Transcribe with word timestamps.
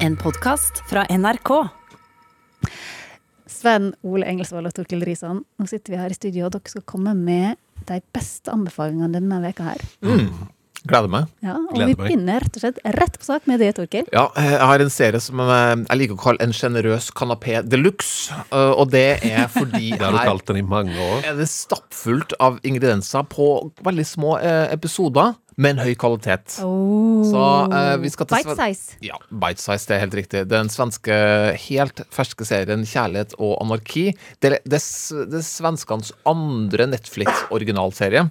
En 0.00 0.16
podkast 0.16 0.82
fra 0.90 1.04
NRK. 1.10 1.50
Sven 3.46 3.92
Ole 4.06 4.26
Engelsvold 4.28 4.68
og 4.70 4.74
Torkild 4.76 5.06
Risan, 5.06 5.40
nå 5.58 5.68
sitter 5.70 5.94
vi 5.94 6.00
her 6.00 6.12
i 6.12 6.16
studio, 6.18 6.46
og 6.48 6.56
dere 6.56 6.72
skal 6.72 6.84
komme 6.88 7.14
med 7.16 7.56
de 7.88 8.00
beste 8.14 8.52
anbefalingene 8.52 9.10
denne 9.16 9.38
veka 9.44 9.70
her. 9.72 9.84
Gleder 10.86 11.10
meg. 11.10 11.30
Ja, 11.42 11.56
og 11.58 11.72
Gleder 11.74 11.88
vi 11.88 11.94
meg. 11.96 12.02
begynner 12.04 12.44
rett 12.44 12.58
og 12.58 12.62
slett 12.62 12.76
rett 12.94 13.16
på 13.18 13.26
sak 13.26 13.48
med 13.50 13.58
det, 13.62 13.72
Torkild. 13.78 14.10
Ja, 14.14 14.28
jeg 14.38 14.60
har 14.70 14.84
en 14.84 14.92
serie 14.94 15.18
som 15.24 15.40
eh, 15.42 15.72
jeg 15.82 15.98
liker 15.98 16.14
å 16.14 16.20
kalle 16.22 16.44
en 16.46 16.54
sjenerøs 16.54 17.08
kanapé 17.16 17.56
de 17.66 17.80
luxe. 17.80 18.36
eh, 18.52 18.70
Og 18.76 18.92
det 18.92 19.06
er 19.26 19.48
fordi 19.50 19.88
Det 19.96 20.04
har 20.04 20.14
du 20.14 20.20
kalt 20.20 20.46
den 20.52 20.60
i 20.60 20.66
mange 20.66 20.94
år. 20.94 21.24
er 21.26 21.40
det 21.40 21.48
stappfullt 21.50 22.36
av 22.38 22.60
ingredienser 22.62 23.26
på 23.32 23.48
veldig 23.82 24.06
små 24.06 24.36
eh, 24.38 24.68
episoder, 24.76 25.34
med 25.56 25.72
en 25.72 25.82
høy 25.86 25.94
kvalitet. 25.96 26.58
Oh. 26.64 27.24
Så, 27.24 27.42
uh, 27.72 27.94
vi 28.02 28.10
skal 28.12 28.28
til 28.28 28.44
Bite 28.44 28.56
size. 28.58 28.98
Ja, 29.04 29.16
Bite 29.30 29.62
Size, 29.62 29.88
det 29.88 29.96
er 29.96 30.02
helt 30.02 30.16
riktig. 30.18 30.42
Den 30.50 30.68
svenske 30.72 31.16
helt 31.66 32.02
ferske 32.12 32.44
serien 32.44 32.84
Kjærlighet 32.86 33.32
og 33.40 33.56
anarki. 33.64 34.10
Det 34.44 34.52
det 34.68 34.76
det 34.76 35.40
er 35.40 35.46
svenskenes 35.46 36.12
andre 36.28 36.86
Netflix-originalserie. 36.92 38.26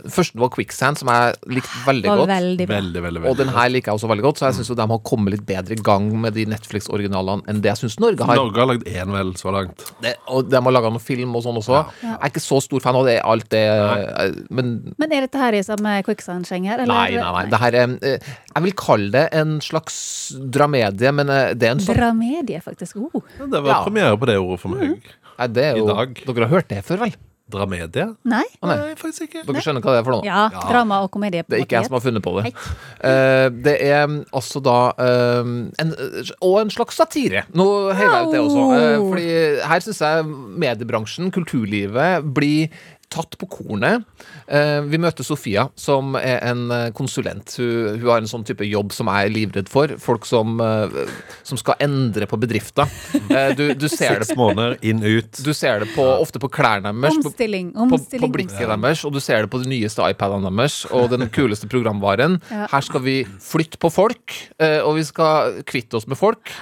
Den 0.00 0.14
første 0.14 0.40
var 0.40 0.50
Quicksand, 0.54 1.00
som 1.00 1.10
jeg 1.12 1.36
likte 1.58 1.82
veldig 1.86 2.08
godt. 2.08 2.32
veldig. 2.32 2.68
Veldig, 2.68 3.02
veldig, 3.04 3.22
Og 3.30 3.36
den 3.36 3.52
her 3.52 3.68
liker 3.68 3.92
jeg 3.92 4.00
også 4.00 4.10
veldig 4.10 4.26
godt, 4.26 4.40
så 4.40 4.48
jeg 4.48 4.60
syns 4.60 4.72
de 4.76 4.88
har 4.94 5.02
kommet 5.04 5.36
litt 5.36 5.44
bedre 5.46 5.76
i 5.76 5.82
gang 5.84 6.08
med 6.24 6.36
de 6.38 6.46
Netflix-originalene 6.50 7.44
enn 7.50 7.60
det 7.62 7.72
jeg 7.74 7.82
syns 7.84 7.98
Norge 8.00 8.24
har. 8.24 8.40
Norge 8.40 8.62
har 8.62 8.70
lagd 8.72 8.88
én 8.88 9.12
vel 9.12 9.34
så 9.36 9.52
langt. 9.54 9.84
Det, 10.02 10.14
og 10.32 10.48
de 10.48 10.56
har 10.56 10.76
laga 10.78 10.92
noen 10.92 11.04
film 11.04 11.36
og 11.36 11.44
sånn 11.44 11.60
også. 11.60 11.84
Jeg 12.02 12.16
er 12.16 12.32
ikke 12.32 12.44
så 12.44 12.62
stor 12.64 12.84
fan 12.84 12.98
av 12.98 13.06
det, 13.08 13.18
alt 13.20 13.48
det 13.52 13.62
eh, 13.68 14.32
Men 14.48 14.72
Men 14.96 15.12
er 15.12 15.26
dette 15.26 15.40
her 15.40 15.56
i 15.58 15.62
samme 15.66 15.98
quicksand-sjenger? 16.62 16.82
eller? 16.82 16.94
nei, 16.94 17.16
nei, 17.16 17.32
nei. 17.32 17.50
Det 17.50 17.60
her 17.60 17.74
er 17.74 17.96
eh, 18.02 18.30
Jeg 18.54 18.62
vil 18.66 18.76
kalle 18.76 19.10
det 19.12 19.24
en 19.32 19.58
slags 19.60 19.96
dramedie, 20.52 21.12
men 21.12 21.28
eh, 21.28 21.54
det 21.54 21.68
er 21.68 21.76
en 21.76 21.82
sånn 21.82 21.96
Dramedie, 21.96 22.60
faktisk. 22.62 22.96
Oh. 22.96 23.22
Ja, 23.38 23.46
Det 23.46 23.62
var 23.62 23.68
Ja. 23.72 23.82
premiere 23.84 24.16
på 24.18 24.26
det 24.26 24.38
ordet 24.38 24.60
for 24.60 24.68
meg. 24.68 25.02
Nei, 25.38 25.46
det 25.48 25.64
er 25.64 25.76
I 25.76 25.86
dag. 25.86 26.24
Dere 26.26 26.46
har 26.46 26.52
hørt 26.60 26.68
det 26.68 26.84
før, 26.84 26.98
vel? 27.06 27.14
Dramedie? 27.52 28.06
Nei? 28.24 28.44
Oh, 28.62 28.68
nei. 28.70 28.76
Nei, 28.78 28.94
faktisk 28.96 29.26
ikke. 29.26 29.42
Dere 29.44 29.62
skjønner 29.64 29.84
hva 29.84 29.92
det 29.92 30.00
er 30.00 30.06
for 30.06 30.14
noe? 30.16 30.24
Ja, 30.24 30.46
drama 30.70 31.02
og 31.04 31.10
komedie. 31.12 31.42
på 31.44 31.52
Det 31.52 31.58
er 31.58 31.64
ikke 31.66 31.80
jeg 31.80 31.88
som 31.88 31.96
har 31.98 32.04
funnet 32.04 32.24
på 32.24 32.34
det. 32.38 32.52
Eh, 33.02 33.48
det 33.50 33.72
er 33.82 34.04
mm, 34.06 34.18
altså 34.30 34.60
da 34.62 34.92
uh, 34.94 35.42
en, 35.42 35.88
Og 36.46 36.60
en 36.60 36.70
slags 36.70 36.94
satire. 36.94 37.42
Nå 37.50 37.64
heier 37.90 38.12
jeg 38.12 38.28
ut 38.28 38.34
det 38.36 38.42
også. 38.44 38.66
Uh, 38.70 39.06
fordi 39.08 39.32
her 39.72 39.82
syns 39.82 40.00
jeg 40.04 40.28
mediebransjen, 40.62 41.32
kulturlivet, 41.34 42.28
blir 42.36 42.70
tatt 43.12 43.36
på 43.40 43.48
kornet. 43.50 44.06
Eh, 44.48 44.80
vi 44.88 44.98
møter 45.00 45.26
Sofia, 45.26 45.66
som 45.78 46.16
er 46.18 46.40
en 46.48 46.64
eh, 46.72 46.88
konsulent. 46.96 47.54
Hun, 47.60 47.98
hun 48.00 48.08
har 48.08 48.22
en 48.22 48.30
sånn 48.30 48.46
type 48.48 48.64
jobb 48.66 48.94
som 48.96 49.10
jeg 49.12 49.28
er 49.28 49.34
livredd 49.34 49.70
for. 49.72 49.92
Folk 50.02 50.26
som, 50.28 50.56
eh, 50.64 50.96
som 51.46 51.60
skal 51.60 51.78
endre 51.84 52.28
på 52.30 52.38
bedrifter. 52.40 52.88
Eh, 53.32 53.52
du, 53.56 53.64
du 53.78 53.86
ser 53.88 54.18
det 54.20 54.28
Seks 54.30 54.36
måneder 54.38 54.74
inn, 54.84 55.02
ut. 55.04 55.38
du 55.44 55.52
ser 55.56 55.84
det 55.84 55.90
på, 55.94 56.04
ofte 56.04 56.40
på 56.42 56.50
klærne 56.52 56.90
deres, 56.92 57.16
på, 57.22 57.30
Omstilling. 57.32 57.70
på, 57.76 57.86
på 57.88 57.98
Omstilling. 58.00 58.50
ja. 58.60 58.76
deres, 58.76 59.04
og 59.08 59.14
du 59.14 59.20
ser 59.24 59.46
det 59.46 59.52
på 59.52 59.60
de 59.62 59.70
nyeste 59.70 60.04
iPadene 60.12 60.52
deres 60.52 60.82
og 60.90 61.08
den 61.12 61.28
kuleste 61.32 61.68
programvaren. 61.70 62.40
Ja. 62.50 62.66
Her 62.72 62.84
skal 62.84 63.04
vi 63.06 63.16
flytte 63.42 63.80
på 63.82 63.90
folk, 63.92 64.36
eh, 64.62 64.80
og 64.82 64.96
vi 64.98 65.06
skal 65.08 65.60
kvitte 65.68 66.00
oss 66.00 66.08
med 66.10 66.20
folk. 66.20 66.52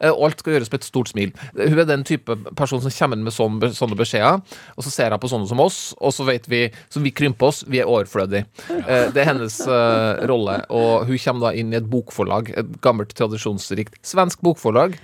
Eh, 0.00 0.10
Og 0.10 0.26
alt 0.30 0.40
skal 0.42 0.54
gjøres 0.56 0.70
med 0.72 0.80
et 0.80 0.88
stort 0.88 1.08
smil. 1.12 1.32
Hun 1.56 1.78
er 1.78 1.88
den 1.88 2.04
type 2.08 2.36
person 2.56 2.80
som 2.82 2.90
kommer 2.90 3.16
med 3.24 3.32
sånne, 3.36 3.70
sånne 3.76 3.96
beskjeder, 3.98 4.40
og 4.76 4.84
så 4.86 4.90
ser 4.92 5.10
hun 5.14 5.20
på 5.22 5.30
sånne 5.32 5.48
som 5.50 5.60
oss, 5.60 5.80
og 6.00 6.12
så 6.16 6.26
vet 6.28 6.48
vi 6.50 6.62
Så 6.90 7.00
vi 7.04 7.10
krymper 7.14 7.50
oss, 7.50 7.62
vi 7.68 7.80
er 7.82 7.88
overflødige. 7.90 8.46
Eh, 8.70 9.10
Det 9.10 9.22
er 9.22 9.30
hennes 9.32 9.60
eh, 9.66 10.26
rolle, 10.30 10.58
og 10.70 11.06
hun 11.08 11.18
kommer 11.18 11.50
da 11.50 11.54
inn 11.58 11.72
i 11.72 11.76
et 11.80 11.88
bokforlag, 11.90 12.50
et 12.56 12.72
gammelt, 12.84 13.14
tradisjonsrikt 13.16 13.98
svensk 14.06 14.40
bokforlag, 14.44 14.94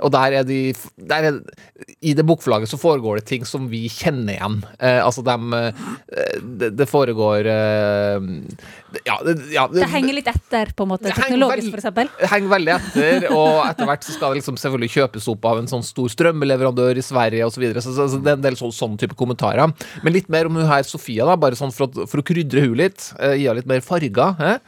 og 0.00 0.12
der 0.12 0.32
er 0.40 0.44
de 0.48 0.74
der 0.96 1.24
er, 1.30 1.40
I 2.02 2.12
det 2.14 2.24
bokforlaget 2.26 2.68
så 2.70 2.78
foregår 2.78 3.18
det 3.20 3.26
ting 3.28 3.44
som 3.46 3.68
vi 3.70 3.88
kjenner 3.88 4.34
igjen. 4.36 4.58
Eh, 4.78 5.00
altså 5.04 5.22
dem 5.26 5.50
det, 6.58 6.70
det 6.78 6.86
foregår 6.88 7.46
eh, 7.48 8.28
Ja, 9.06 9.18
det, 9.24 9.34
ja 9.52 9.66
Det 9.70 9.88
henger 9.92 10.16
litt 10.16 10.28
etter, 10.30 10.72
på 10.76 10.86
en 10.86 10.92
måte. 10.94 11.12
Teknologisk, 11.14 11.74
f.eks.? 11.76 12.12
det 12.20 12.30
henger 12.32 12.52
veldig 12.54 12.74
etter, 12.76 13.26
og 13.34 13.62
etter 13.68 13.88
hvert 13.90 14.06
så 14.06 14.14
skal 14.16 14.34
det 14.34 14.37
liksom 14.38 14.56
selvfølgelig 14.58 14.90
kjøpes 14.94 15.26
opp 15.34 15.44
av 15.50 15.60
en 15.60 15.68
sånn 15.70 15.84
stor 15.86 16.08
strømmeleverandør 16.14 16.98
i 16.98 17.04
Sverige 17.04 17.44
osv. 17.46 17.58
Så, 17.58 17.62
videre. 17.66 17.82
så, 17.84 17.92
så, 17.96 18.06
så 18.12 18.20
det 18.22 18.32
er 18.32 18.38
en 18.38 18.44
del 18.48 18.56
så, 18.58 18.70
sånn 18.74 18.96
type 19.00 19.16
kommentarer. 19.18 19.70
Men 20.06 20.14
litt 20.14 20.28
mer 20.32 20.46
om 20.48 20.56
hun 20.60 20.68
her 20.70 20.86
Sofia, 20.88 21.26
da, 21.28 21.34
bare 21.40 21.58
sånn 21.58 21.74
for, 21.74 21.90
å- 21.90 22.06
for 22.08 22.22
å 22.22 22.26
krydre 22.28 22.62
hun 22.64 22.76
litt. 22.78 23.10
Uh, 23.18 23.34
gi 23.34 23.48
henne 23.48 23.58
litt 23.60 23.68
mer 23.70 23.82
farger. 23.84 24.38
Eh? 24.38 24.58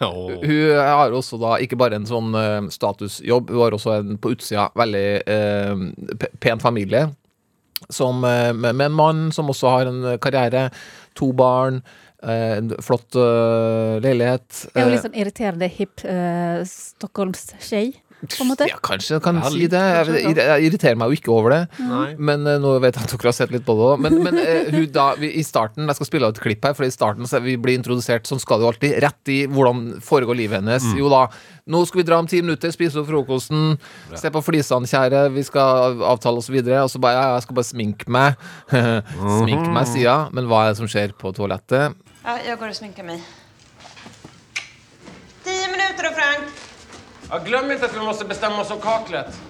Uh, 0.00 0.38
hun 0.42 0.78
har 0.80 1.12
også 1.14 1.38
da 1.42 1.56
ikke 1.62 1.78
bare 1.80 1.98
en 2.00 2.08
sånn 2.08 2.32
uh, 2.34 2.62
statusjobb, 2.72 3.52
hun 3.52 3.62
har 3.66 3.76
også 3.76 3.98
en 4.00 4.16
på 4.20 4.32
utsida 4.34 4.70
veldig 4.78 5.06
eh, 5.30 5.82
pen 6.42 6.62
familie. 6.62 7.10
Som, 7.92 8.22
med, 8.24 8.56
med 8.64 8.86
en 8.86 8.94
mann 8.96 9.18
som 9.34 9.50
også 9.52 9.68
har 9.68 9.90
en 9.90 9.98
karriere, 10.22 10.70
to 11.18 11.28
barn, 11.36 11.82
eh, 12.24 12.54
en 12.62 12.70
flott 12.80 13.12
uh, 13.18 13.98
leilighet. 14.00 14.46
Det 14.72 14.80
er 14.80 14.86
jo 14.88 14.94
litt 14.94 15.04
sånn 15.04 15.18
irriterende 15.20 15.68
hipp 15.68 16.00
uh, 16.08 16.62
stockholmstjej, 16.64 17.90
på 18.32 18.44
en 18.44 18.48
måte. 18.50 18.66
Ja, 18.70 18.78
kanskje 18.84 19.16
jeg 19.16 19.22
kan 19.24 19.38
Ja, 19.42 19.50
si 19.52 19.66
det. 19.70 19.80
Jeg, 19.80 20.14
jeg, 20.24 20.36
jeg 20.40 20.68
irriterer 20.68 20.98
meg 21.00 21.12
jo 21.12 21.18
ikke 21.18 21.32
over 21.34 21.54
det. 21.54 21.60
Nei. 21.84 22.06
Men 22.16 22.46
eh, 22.48 22.58
nå 22.62 22.72
vet 22.82 22.96
jeg 22.96 23.04
at 23.06 23.12
dere 23.14 23.30
har 23.30 23.36
sett 23.36 23.52
litt 23.54 23.66
på 23.66 23.76
det 23.78 23.86
òg. 23.90 24.02
Men, 24.04 24.18
men 24.24 24.38
eh, 24.40 24.70
hun 24.74 24.86
da, 24.94 25.10
vi, 25.20 25.30
i 25.40 25.44
starten 25.46 25.88
Jeg 25.90 25.98
skal 25.98 26.08
spille 26.08 26.28
av 26.28 26.34
et 26.36 26.40
klipp 26.44 26.64
her, 26.68 26.76
for 26.78 26.86
i 26.86 26.92
starten 26.94 27.28
så 27.30 27.42
vi 27.44 27.56
blir 27.60 27.78
introdusert 27.78 28.26
Sånn 28.30 28.42
skal 28.42 28.60
det 28.62 28.66
jo 28.66 28.72
alltid. 28.72 28.96
Rett 29.04 29.32
i 29.34 29.38
hvordan 29.50 29.84
foregår 30.04 30.38
livet 30.38 30.60
hennes. 30.62 30.86
Mm. 30.90 30.98
Jo 31.02 31.12
da, 31.12 31.22
nå 31.70 31.84
skal 31.88 32.02
vi 32.02 32.06
dra 32.08 32.18
om 32.22 32.30
ti 32.30 32.40
minutter, 32.44 32.72
spise 32.74 33.00
opp 33.00 33.08
frokosten, 33.08 33.76
se 34.16 34.32
på 34.32 34.42
flisene, 34.44 34.88
kjære, 34.90 35.26
vi 35.34 35.44
skal 35.46 36.02
avtale 36.14 36.42
oss 36.42 36.50
videre. 36.52 36.82
Og 36.84 36.92
så 36.92 37.00
bare 37.02 37.18
ja, 37.18 37.30
jeg 37.38 37.46
skal 37.46 37.60
bare 37.60 37.70
sminke 37.70 38.10
meg. 38.12 38.44
sminke 39.40 39.70
meg, 39.70 39.88
sier 39.92 40.10
hun. 40.12 40.36
Men 40.36 40.50
hva 40.50 40.64
er 40.66 40.74
det 40.74 40.80
som 40.82 40.90
skjer 40.90 41.16
på 41.20 41.32
toalettet? 41.36 41.96
Ja, 42.24 42.38
jeg 42.40 42.60
går 42.60 42.72
og 42.72 42.78
sminker 42.80 43.06
meg. 43.06 43.24
Ti 45.44 45.56
minutter, 45.68 46.08
då, 46.08 46.14
Frank. 46.16 46.63
Ja, 47.30 47.38
glöm 47.38 47.70
inte 47.70 47.84
att 47.84 47.96
vi 47.96 48.00
måste 48.00 48.24
bestämma 48.24 48.60
oss 48.60 48.70
om 48.70 48.80
kaklet. 48.80 49.40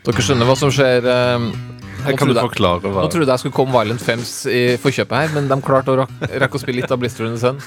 Dere 0.00 0.22
skjønner 0.24 0.48
hva 0.48 0.54
som 0.56 0.72
skjer? 0.72 1.04
eh, 1.06 1.79
kan 2.04 2.28
du 2.30 2.34
forklare 2.38 2.80
hva 2.90 3.04
Nå 3.04 3.10
trodde 3.12 3.30
jeg 3.34 3.42
skulle 3.42 3.56
komme 3.56 3.72
Violent 3.74 4.02
Femmes 4.04 4.32
i 4.50 4.62
forkjøpet 4.80 5.16
her, 5.16 5.34
men 5.36 5.48
de 5.50 5.58
klarte 5.64 5.92
å 5.94 5.98
rak 6.02 6.12
rekke 6.30 6.58
å 6.58 6.62
spille 6.62 6.80
litt 6.80 6.92
av 6.94 7.00
Blister 7.02 7.26
in 7.28 7.36
the 7.36 7.40
Sun. 7.40 7.58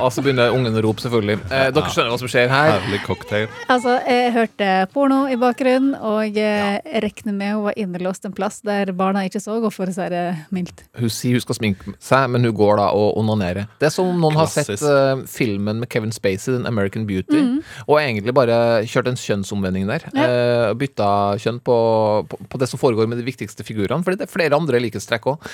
Og 0.00 0.10
så 0.12 0.22
begynner 0.24 0.52
ungene 0.54 0.80
å 0.80 0.84
rope, 0.84 1.02
selvfølgelig. 1.04 1.38
Eh, 1.48 1.68
dere 1.74 1.92
skjønner 1.92 2.12
hva 2.12 2.18
som 2.20 2.30
skjer 2.30 2.50
her. 2.52 2.72
Herlig 2.74 3.00
cocktail. 3.06 3.46
Altså, 3.72 3.96
jeg 4.08 4.32
hørte 4.34 4.70
porno 4.94 5.20
i 5.32 5.38
bakgrunnen, 5.40 5.94
og 6.04 6.38
eh, 6.40 6.78
regner 7.04 7.36
med 7.36 7.54
hun 7.54 7.64
var 7.68 7.78
innelåst 7.80 8.28
en 8.28 8.34
plass 8.36 8.60
der 8.66 8.92
barna 8.96 9.24
ikke 9.28 9.40
så, 9.42 9.56
og 9.60 9.70
for 9.74 9.90
å 9.90 9.94
si 9.94 10.08
det 10.12 10.24
mildt. 10.54 10.84
Hun 11.00 11.12
sier 11.12 11.38
hun 11.38 11.44
skal 11.44 11.58
sminke 11.60 11.94
seg, 12.02 12.28
men 12.34 12.44
hun 12.46 12.54
går 12.56 12.78
da 12.82 12.90
og 12.96 13.18
onanerer. 13.20 13.68
Det 13.80 13.88
er 13.88 13.94
som 13.94 14.10
om 14.10 14.20
noen 14.26 14.38
har 14.40 14.50
sett 14.52 14.68
Klassisk. 14.72 14.88
eh, 14.90 15.24
filmen 15.30 15.80
med 15.82 15.90
Kevin 15.92 16.12
Spacey, 16.14 16.54
den 16.58 16.68
American 16.70 17.06
Beauty, 17.08 17.40
og 17.86 17.96
egentlig 18.00 18.34
bare 18.36 18.58
kjørt 18.90 19.08
en 19.12 19.20
kjønnsomvending 19.20 19.88
der. 19.90 20.08
Ja. 20.14 20.26
Eh, 20.28 20.74
bytta 20.78 21.08
kjønn 21.40 21.53
på, 21.64 21.76
på, 22.30 22.38
på 22.50 22.60
det 22.60 22.68
som 22.70 22.80
foregår 22.80 23.08
med 23.10 23.20
de 23.20 23.26
viktigste 23.26 23.66
figurene, 23.66 24.02
fordi 24.06 24.20
det 24.20 24.26
er 24.28 24.32
flere 24.32 24.58
andre 24.58 24.80
likhetstrekk 24.82 25.28
òg. 25.34 25.48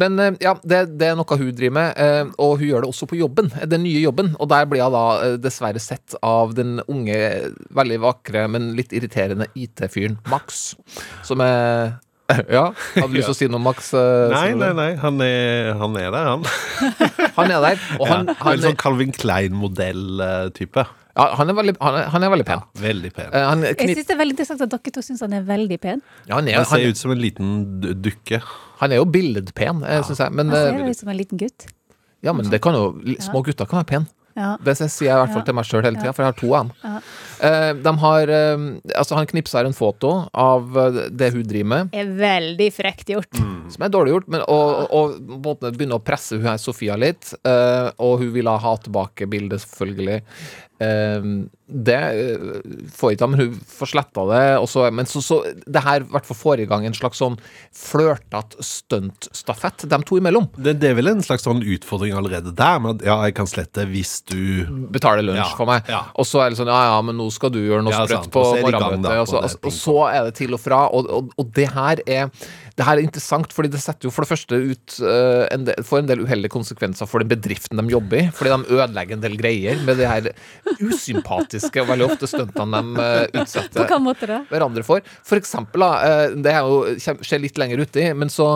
Men 0.00 0.18
eh, 0.22 0.38
ja, 0.44 0.56
det, 0.62 0.82
det 1.00 1.10
er 1.12 1.18
noe 1.18 1.38
hun 1.40 1.52
driver 1.56 1.76
med, 1.78 2.00
eh, 2.02 2.32
og 2.42 2.56
hun 2.60 2.68
gjør 2.68 2.84
det 2.86 2.90
også 2.92 3.08
på 3.10 3.20
jobben. 3.20 3.52
Den 3.64 3.84
nye 3.86 4.00
jobben. 4.02 4.32
Og 4.40 4.50
der 4.52 4.66
blir 4.70 4.84
hun 4.84 4.96
da 4.96 5.04
eh, 5.26 5.36
dessverre 5.40 5.82
sett 5.82 6.16
av 6.26 6.56
den 6.58 6.80
unge, 6.86 7.20
veldig 7.76 8.00
vakre, 8.04 8.46
men 8.52 8.72
litt 8.78 8.92
irriterende 8.96 9.48
IT-fyren 9.56 10.18
Max, 10.32 10.74
som 11.26 11.40
er 11.44 11.96
ja, 12.50 12.72
hadde 12.96 13.12
du 13.12 13.20
lyst 13.20 13.28
til 13.28 13.34
å 13.36 13.38
si 13.38 13.46
noe, 13.46 13.62
Max? 13.62 13.92
eh, 13.94 14.32
Nei, 14.32 14.48
nei, 14.58 14.72
nei. 14.74 14.88
Han 14.98 15.20
er, 15.22 15.68
han 15.78 15.94
er 16.00 16.08
der, 16.10 16.30
han. 16.32 16.46
Han 17.36 17.52
er 17.54 17.60
der, 17.62 17.84
og 18.00 18.08
han, 18.10 18.26
Ja, 18.32 18.34
han, 18.40 18.48
Veldig 18.56 18.66
sånn 18.72 18.80
Calvin 18.82 19.12
Klein-modell-type. 19.14 20.86
Ja, 21.16 21.26
han, 21.38 21.48
er, 21.48 21.54
veldig, 21.56 21.74
han, 21.80 21.94
er, 22.02 22.08
han 22.12 22.26
er 22.26 22.32
veldig 22.34 22.46
pen. 22.48 22.64
Veldig 22.82 23.10
pen. 23.16 23.30
Eh, 23.32 23.46
Han, 23.48 23.62
Jeg 23.64 23.78
knip, 23.80 23.96
syns 23.96 24.06
det 24.10 24.14
er 24.16 24.20
veldig 24.20 24.34
interessant 24.36 24.64
at 24.66 24.74
dere 24.76 24.92
to 24.98 25.02
syns 25.06 25.22
han 25.24 25.32
er 25.38 25.46
veldig 25.48 25.78
pen. 25.80 26.02
ja, 26.28 26.34
han, 26.36 26.48
er, 26.48 26.58
Han 26.60 26.68
ser 26.68 26.82
han, 26.84 26.92
ut 26.92 27.00
som 27.00 27.10
en 27.16 27.22
liten 27.24 27.54
du- 27.80 27.94
dukke. 27.94 28.42
han 28.82 28.92
er 28.92 28.96
jo 29.00 29.06
billedpen, 29.08 29.80
ja. 29.86 30.02
syns 30.04 30.20
jeg. 30.20 30.32
Men, 30.32 30.52
Han 30.52 30.56
eh, 30.60 30.76
ser 30.84 30.90
ut 30.92 30.96
som 31.04 31.08
en 31.08 31.16
liten 31.16 31.38
gutt. 31.40 31.66
ja, 32.22 32.32
men 32.32 32.48
det 32.50 32.60
kan 32.62 32.74
jo 32.74 32.92
Små 33.20 33.42
gutter 33.46 33.66
kan 33.66 33.82
være 33.82 33.90
pen. 33.94 34.06
Ja. 34.36 34.58
Det 34.60 34.74
sier 34.76 34.90
jeg 35.08 35.14
i 35.14 35.16
hvert 35.16 35.30
fall 35.32 35.40
Ja. 35.40 35.44
til 35.48 35.54
meg 35.56 35.64
sjøl 35.64 35.82
hele 35.86 35.96
tida, 35.96 36.12
for 36.12 36.20
jeg 36.22 36.28
har 36.28 36.36
to 36.36 36.48
av 36.52 36.66
dem. 36.66 36.72
Ja. 36.84 36.98
Eh, 37.48 37.72
de 37.80 37.92
har 38.02 38.28
eh, 38.28 38.64
Altså, 39.00 39.16
han 39.16 39.26
knipser 39.30 39.64
en 39.64 39.72
foto 39.72 40.10
av 40.36 40.76
eh, 40.76 40.98
det 41.08 41.30
hun 41.32 41.42
driver 41.48 41.70
med, 41.70 41.94
er 41.96 42.10
veldig 42.18 42.66
frekt 42.76 43.08
gjort. 43.14 43.32
som 43.72 43.82
er 43.82 43.88
dårlig 43.88 44.12
gjort, 44.12 44.28
men, 44.28 44.44
og, 44.44 44.92
og, 44.92 45.16
og 45.16 45.40
måten 45.46 45.72
begynner 45.72 45.96
å 45.96 46.04
presse 46.04 46.36
hun 46.36 46.44
her 46.44 46.60
Sofia 46.60 46.98
litt, 47.00 47.32
eh, 47.48 47.88
og 47.96 48.20
hun 48.20 48.28
vil 48.36 48.46
ha 48.52 48.76
tilbake 48.76 49.24
bildet, 49.26 49.64
selvfølgelig. 49.64 50.20
Eh, 50.82 51.28
det 51.66 51.96
eh, 51.96 52.42
får 52.94 53.14
ikke 53.16 53.26
men 53.32 53.40
hun 53.40 53.54
får 53.66 53.88
sletta 53.90 54.24
det. 54.30 54.42
Også, 54.62 54.84
men 54.94 55.08
så, 55.10 55.22
så 55.24 55.38
det 55.66 55.82
her 55.82 56.04
hvert 56.12 56.28
får 56.28 56.62
i 56.62 56.66
gang 56.70 56.84
en 56.86 56.94
slags 56.94 57.18
sånn 57.22 57.38
flørtete 57.74 58.62
stuntstafett 58.62 59.86
dem 59.90 60.04
to 60.06 60.18
imellom. 60.20 60.46
Det, 60.56 60.76
det 60.82 60.92
er 60.92 60.98
vel 60.98 61.10
en 61.14 61.24
slags 61.26 61.46
sånn 61.46 61.62
utfordring 61.64 62.14
allerede 62.16 62.52
der, 62.56 62.78
med 62.82 63.00
at 63.00 63.06
ja, 63.08 63.16
jeg 63.26 63.36
kan 63.38 63.50
slette 63.50 63.86
hvis 63.90 64.18
du 64.30 64.38
betaler 64.94 65.26
lunsj 65.26 65.42
Ja, 65.42 65.48
for 65.58 65.70
meg. 65.70 65.88
ja. 65.90 66.04
Og 66.14 66.28
så 66.28 66.44
er 66.44 66.52
det 66.52 66.60
sånn 66.60 66.70
ja 66.70 66.82
ja, 66.92 67.00
men 67.06 67.18
nå 67.18 67.28
skal 67.34 67.52
du 67.54 67.60
gjøre 67.62 67.82
noe 67.86 67.94
Ja, 67.96 68.04
sprøtt 68.06 68.30
på 68.34 68.44
morgenmøtet. 68.60 69.10
Og, 69.24 69.34
Og, 69.36 69.58
og 69.70 69.74
så 69.74 69.96
er 70.12 70.28
det 70.28 70.36
til 70.38 70.54
og 70.56 70.62
fra. 70.62 70.84
Og, 70.94 71.32
og 71.34 71.52
det 71.56 71.68
her 71.74 72.02
er 72.06 72.30
det 72.76 72.84
her 72.84 72.98
er 72.98 73.06
interessant, 73.06 73.52
fordi 73.56 73.70
det 73.72 73.80
setter 73.80 74.08
jo 74.08 74.12
for 74.12 74.24
det 74.24 74.30
første 74.30 74.56
ut 74.56 74.96
uh, 75.00 75.44
en 75.52 75.64
del, 75.68 75.84
får 75.86 76.02
en 76.02 76.10
del 76.10 76.22
uheldige 76.26 76.52
konsekvenser 76.52 77.08
for 77.08 77.22
den 77.22 77.30
bedriften 77.30 77.80
de 77.80 77.92
jobber 77.92 78.20
i. 78.20 78.24
Fordi 78.36 78.52
de 78.52 78.76
ødelegger 78.76 79.16
en 79.16 79.22
del 79.24 79.36
greier 79.40 79.80
med 79.86 80.00
de 80.00 80.08
her 80.08 80.28
usympatiske 80.82 81.82
og 81.82 81.90
veldig 81.92 82.08
ofte 82.10 82.28
stuntene 82.30 82.82
de 82.82 82.92
På 82.96 83.42
utsetter 83.42 83.88
hverandre 84.50 84.84
for. 84.86 85.04
For 85.26 85.40
eksempel, 85.40 85.84
da, 85.86 85.90
eh, 86.04 86.36
det 86.44 86.52
er 86.52 86.68
jo, 86.68 86.96
skjer 87.00 87.42
litt 87.42 87.60
lenger 87.60 87.84
uti, 87.86 88.04
men 88.16 88.32
så, 88.32 88.48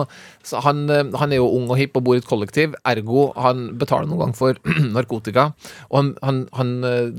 så 0.45 0.61
han, 0.67 0.85
han 0.89 1.33
er 1.33 1.41
jo 1.41 1.49
ung 1.57 1.69
og 1.71 1.79
hipp 1.79 1.97
og 1.97 2.05
bor 2.05 2.17
i 2.17 2.21
et 2.21 2.29
kollektiv, 2.29 2.77
ergo 2.87 3.29
han 3.41 3.71
betaler 3.81 4.09
noen 4.09 4.27
gang 4.27 4.37
for 4.37 4.59
narkotika, 4.95 5.49
og 5.89 5.97
han, 5.97 6.13
han, 6.21 6.43
han 6.59 6.75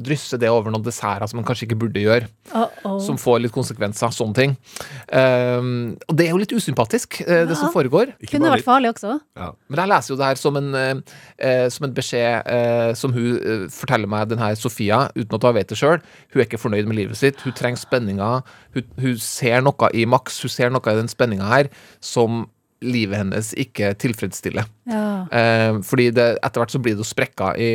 drysser 0.06 0.40
det 0.42 0.52
over 0.52 0.70
noen 0.70 0.86
desserter 0.86 1.26
som 1.30 1.42
han 1.42 1.48
kanskje 1.48 1.70
ikke 1.70 1.82
burde 1.82 2.04
gjøre, 2.04 2.30
uh 2.54 2.68
oh. 2.84 2.98
som 3.02 3.18
får 3.20 3.42
litt 3.42 3.54
konsekvenser, 3.54 4.12
sånne 4.14 4.36
ting. 4.36 4.54
Um, 5.12 5.94
og 6.08 6.16
det 6.18 6.26
er 6.26 6.32
jo 6.34 6.40
litt 6.42 6.54
usympatisk, 6.54 6.91
eh, 6.94 7.42
det 7.48 7.56
som 7.58 7.72
foregår. 7.74 8.14
Ikke 8.20 8.36
Kunne 8.36 8.52
vært 8.52 8.66
farlig 8.66 8.92
også. 8.92 9.18
Ja. 9.38 9.50
Men 9.68 9.82
jeg 9.82 9.92
leser 9.92 10.12
jo 10.12 10.18
det 10.20 10.30
her 10.30 10.40
som 10.40 10.58
en, 10.60 10.70
eh, 10.78 11.18
eh, 11.38 11.66
som 11.72 11.88
en 11.88 11.94
beskjed 11.96 12.48
eh, 12.56 12.92
som 12.98 13.14
hun 13.16 13.28
eh, 13.36 13.66
forteller 13.72 14.10
meg, 14.10 14.28
den 14.32 14.42
her 14.42 14.56
Sofia, 14.58 15.04
uten 15.16 15.38
at 15.38 15.46
hun 15.48 15.58
vet 15.58 15.72
det 15.72 15.78
sjøl. 15.80 16.00
Hun 16.32 16.40
er 16.40 16.48
ikke 16.48 16.62
fornøyd 16.62 16.90
med 16.90 17.00
livet 17.00 17.20
sitt. 17.20 17.42
Hun 17.46 17.56
trenger 17.58 17.82
spenninga. 17.82 18.32
Hun, 18.76 18.90
hun 19.02 19.20
ser 19.22 19.64
noe 19.64 19.92
i 19.94 20.06
Max, 20.08 20.40
hun 20.44 20.52
ser 20.52 20.74
noe 20.74 20.82
i 20.82 21.00
den 21.00 21.10
spenninga 21.12 21.48
her 21.52 21.72
som 22.00 22.44
livet 22.82 23.22
hennes 23.22 23.52
ikke 23.58 23.92
tilfredsstiller. 24.02 24.68
Ja. 24.90 25.26
Eh, 25.30 25.78
fordi 25.86 26.08
det, 26.14 26.26
etter 26.42 26.62
hvert 26.62 26.74
så 26.74 26.80
blir 26.82 26.96
det 26.96 27.04
jo 27.04 27.06
sprekker 27.06 27.58
i, 27.60 27.70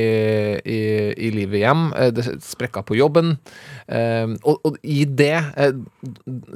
i, 0.59 0.79
i 1.27 1.31
livet 1.35 1.63
hjem. 1.63 1.85
Eh, 1.95 2.11
det 2.15 2.25
sprekker 2.43 2.85
på 2.87 2.97
jobben. 2.99 3.35
Eh, 3.87 4.27
og, 4.43 4.59
og 4.67 4.79
i 4.83 5.03
det 5.07 5.35
eh, 5.55 5.77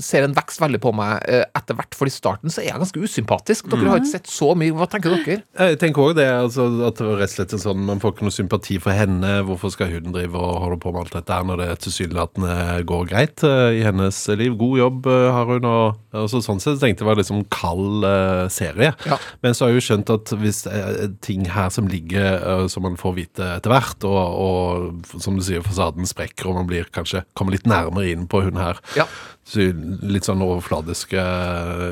ser 0.02 0.28
en 0.28 0.36
vekst 0.36 0.62
veldig 0.62 0.82
på 0.84 0.94
meg 0.96 1.22
eh, 1.32 1.46
etter 1.58 1.78
hvert, 1.78 1.96
for 1.98 2.10
i 2.10 2.14
starten 2.14 2.52
så 2.52 2.64
er 2.64 2.72
jeg 2.72 2.84
ganske 2.84 3.06
usympatisk. 3.06 3.72
Dere 3.72 3.94
har 3.94 4.02
ikke 4.02 4.14
sett 4.14 4.32
så 4.32 4.52
mye. 4.58 4.76
Hva 4.76 4.90
tenker 4.92 5.16
dere? 5.16 5.42
Jeg 5.42 5.80
tenker 5.82 6.06
også 6.06 6.20
det, 6.20 6.28
altså, 6.46 6.68
at 6.90 7.00
det 7.00 7.08
var 7.08 7.22
rett 7.24 7.32
og 7.32 7.38
slett 7.38 7.56
en 7.58 7.64
sånn 7.64 7.88
Man 7.88 8.02
får 8.04 8.16
ikke 8.16 8.28
noe 8.28 8.36
sympati 8.36 8.80
for 8.84 8.96
henne. 8.96 9.34
Hvorfor 9.48 9.74
skal 9.74 9.92
hun 9.94 10.12
drive 10.14 10.38
og 10.38 10.60
holde 10.66 10.80
på 10.84 10.94
med 10.94 11.06
alt 11.06 11.16
dette 11.16 11.38
her 11.38 11.48
når 11.48 11.64
det 11.64 11.70
tilsynelatende 11.86 12.56
går 12.90 13.08
greit 13.12 13.46
eh, 13.48 13.80
i 13.80 13.86
hennes 13.88 14.20
liv? 14.36 14.56
God 14.60 14.80
jobb 14.82 15.10
eh, 15.12 15.28
har 15.32 15.50
hun, 15.54 15.68
og, 15.68 16.02
og 16.18 16.30
så, 16.32 16.44
sånn 16.44 16.62
sett 16.62 16.82
tenkte 16.82 17.02
jeg 17.02 17.02
det 17.02 17.10
var 17.10 17.20
liksom 17.22 17.46
kald 17.54 18.06
eh, 18.08 18.41
serie. 18.50 18.94
Ja. 19.06 19.18
Men 19.44 19.54
så 19.54 19.66
har 19.66 19.74
jeg 19.74 19.82
jo 19.82 19.86
skjønt 19.90 20.14
at 20.14 20.34
hvis 20.42 20.64
er 20.72 21.12
ting 21.22 21.46
her 21.52 21.70
som 21.74 21.90
ligger 21.92 22.40
eh, 22.40 22.66
som 22.72 22.86
man 22.88 22.98
får 23.00 23.18
vite 23.20 23.52
etter 23.58 23.74
hvert, 23.74 24.08
og, 24.08 24.22
og 24.42 25.22
som 25.22 25.38
du 25.38 25.46
sier, 25.46 25.64
fasaden 25.66 26.10
sprekker, 26.10 26.50
og 26.50 26.62
man 26.62 26.70
blir 26.72 26.90
kanskje 26.94 27.26
kommer 27.38 27.56
litt 27.56 27.70
nærmere 27.70 28.12
inn 28.14 28.28
på 28.32 28.44
hun 28.48 28.60
her 28.62 28.82
Ja. 28.98 29.08
Så 29.44 29.66
litt 30.06 30.28
sånn 30.28 30.42
overfladiske 30.46 31.22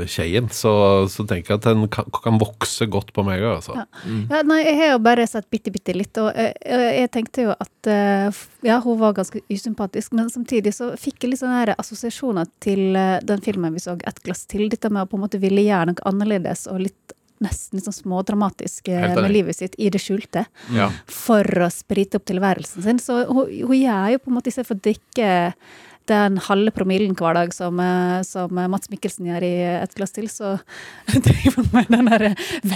Kjeien, 0.09 0.47
så, 0.53 0.71
så 1.09 1.25
tenker 1.27 1.55
jeg 1.55 1.59
at 1.59 1.65
den 1.65 1.87
kan, 1.91 2.05
kan 2.13 2.37
vokse 2.39 2.85
godt 2.91 3.09
på 3.15 3.25
meg 3.25 3.41
òg, 3.41 3.55
altså. 3.57 3.75
Ja. 3.79 3.85
Ja, 4.29 4.41
nei, 4.47 4.59
jeg 4.67 4.77
har 4.79 4.91
jo 4.93 5.01
bare 5.09 5.25
sett 5.27 5.49
bitte, 5.51 5.73
bitte 5.73 5.95
litt, 5.97 6.13
og 6.21 6.29
jeg, 6.29 6.53
jeg, 6.61 6.93
jeg 6.99 7.11
tenkte 7.15 7.47
jo 7.47 7.55
at 7.55 7.89
eh, 7.89 8.41
ja, 8.69 8.79
hun 8.85 8.99
var 9.01 9.17
ganske 9.17 9.41
usympatisk, 9.49 10.13
men 10.17 10.29
samtidig 10.31 10.75
så 10.77 10.91
fikk 10.99 11.25
jeg 11.25 11.33
litt 11.33 11.41
sånne 11.41 11.61
her 11.63 11.73
assosiasjoner 11.75 12.49
til 12.63 12.93
eh, 12.93 13.17
den 13.25 13.43
filmen 13.45 13.73
vi 13.75 13.83
så, 13.83 13.97
Et 13.97 14.23
glass 14.23 14.45
til. 14.49 14.69
Dette 14.71 14.91
med 14.93 15.03
å 15.03 15.09
på 15.09 15.17
en 15.17 15.25
måte 15.25 15.41
ville 15.41 15.65
gjøre 15.65 15.91
noe 15.91 16.05
annerledes 16.07 16.67
og 16.71 16.85
litt 16.85 17.17
nesten 17.43 17.79
litt 17.79 17.87
sånn 17.87 17.95
smådramatisk 17.95 18.89
eh, 18.91 19.09
med 19.15 19.31
livet 19.31 19.57
sitt 19.57 19.77
i 19.79 19.89
det 19.91 20.01
skjulte. 20.03 20.45
Ja. 20.75 20.89
For 21.07 21.43
å 21.63 21.69
sprite 21.73 22.19
opp 22.19 22.27
tilværelsen 22.29 22.83
sin. 22.85 22.99
Så 23.03 23.23
hun, 23.29 23.45
hun 23.47 23.77
gjør 23.77 24.15
jo 24.15 24.23
på 24.23 24.31
en 24.31 24.37
måte, 24.37 24.51
istedenfor 24.51 24.79
å 24.79 24.83
drikke 24.89 25.29
den 26.09 26.39
halve 26.49 26.73
promillen 26.75 27.15
hver 27.17 27.37
dag 27.37 27.53
som, 27.55 27.79
eh, 27.81 28.19
som 28.27 28.53
Mats 28.71 28.89
Mikkelsen 28.91 29.29
gjør 29.29 29.45
i 29.45 29.53
Et 29.79 29.95
glass 29.97 30.13
til, 30.15 30.27
så 30.31 30.55
driver 31.27 31.59
han 31.59 31.69
med 31.73 31.91
den 31.93 32.09
der 32.09 32.25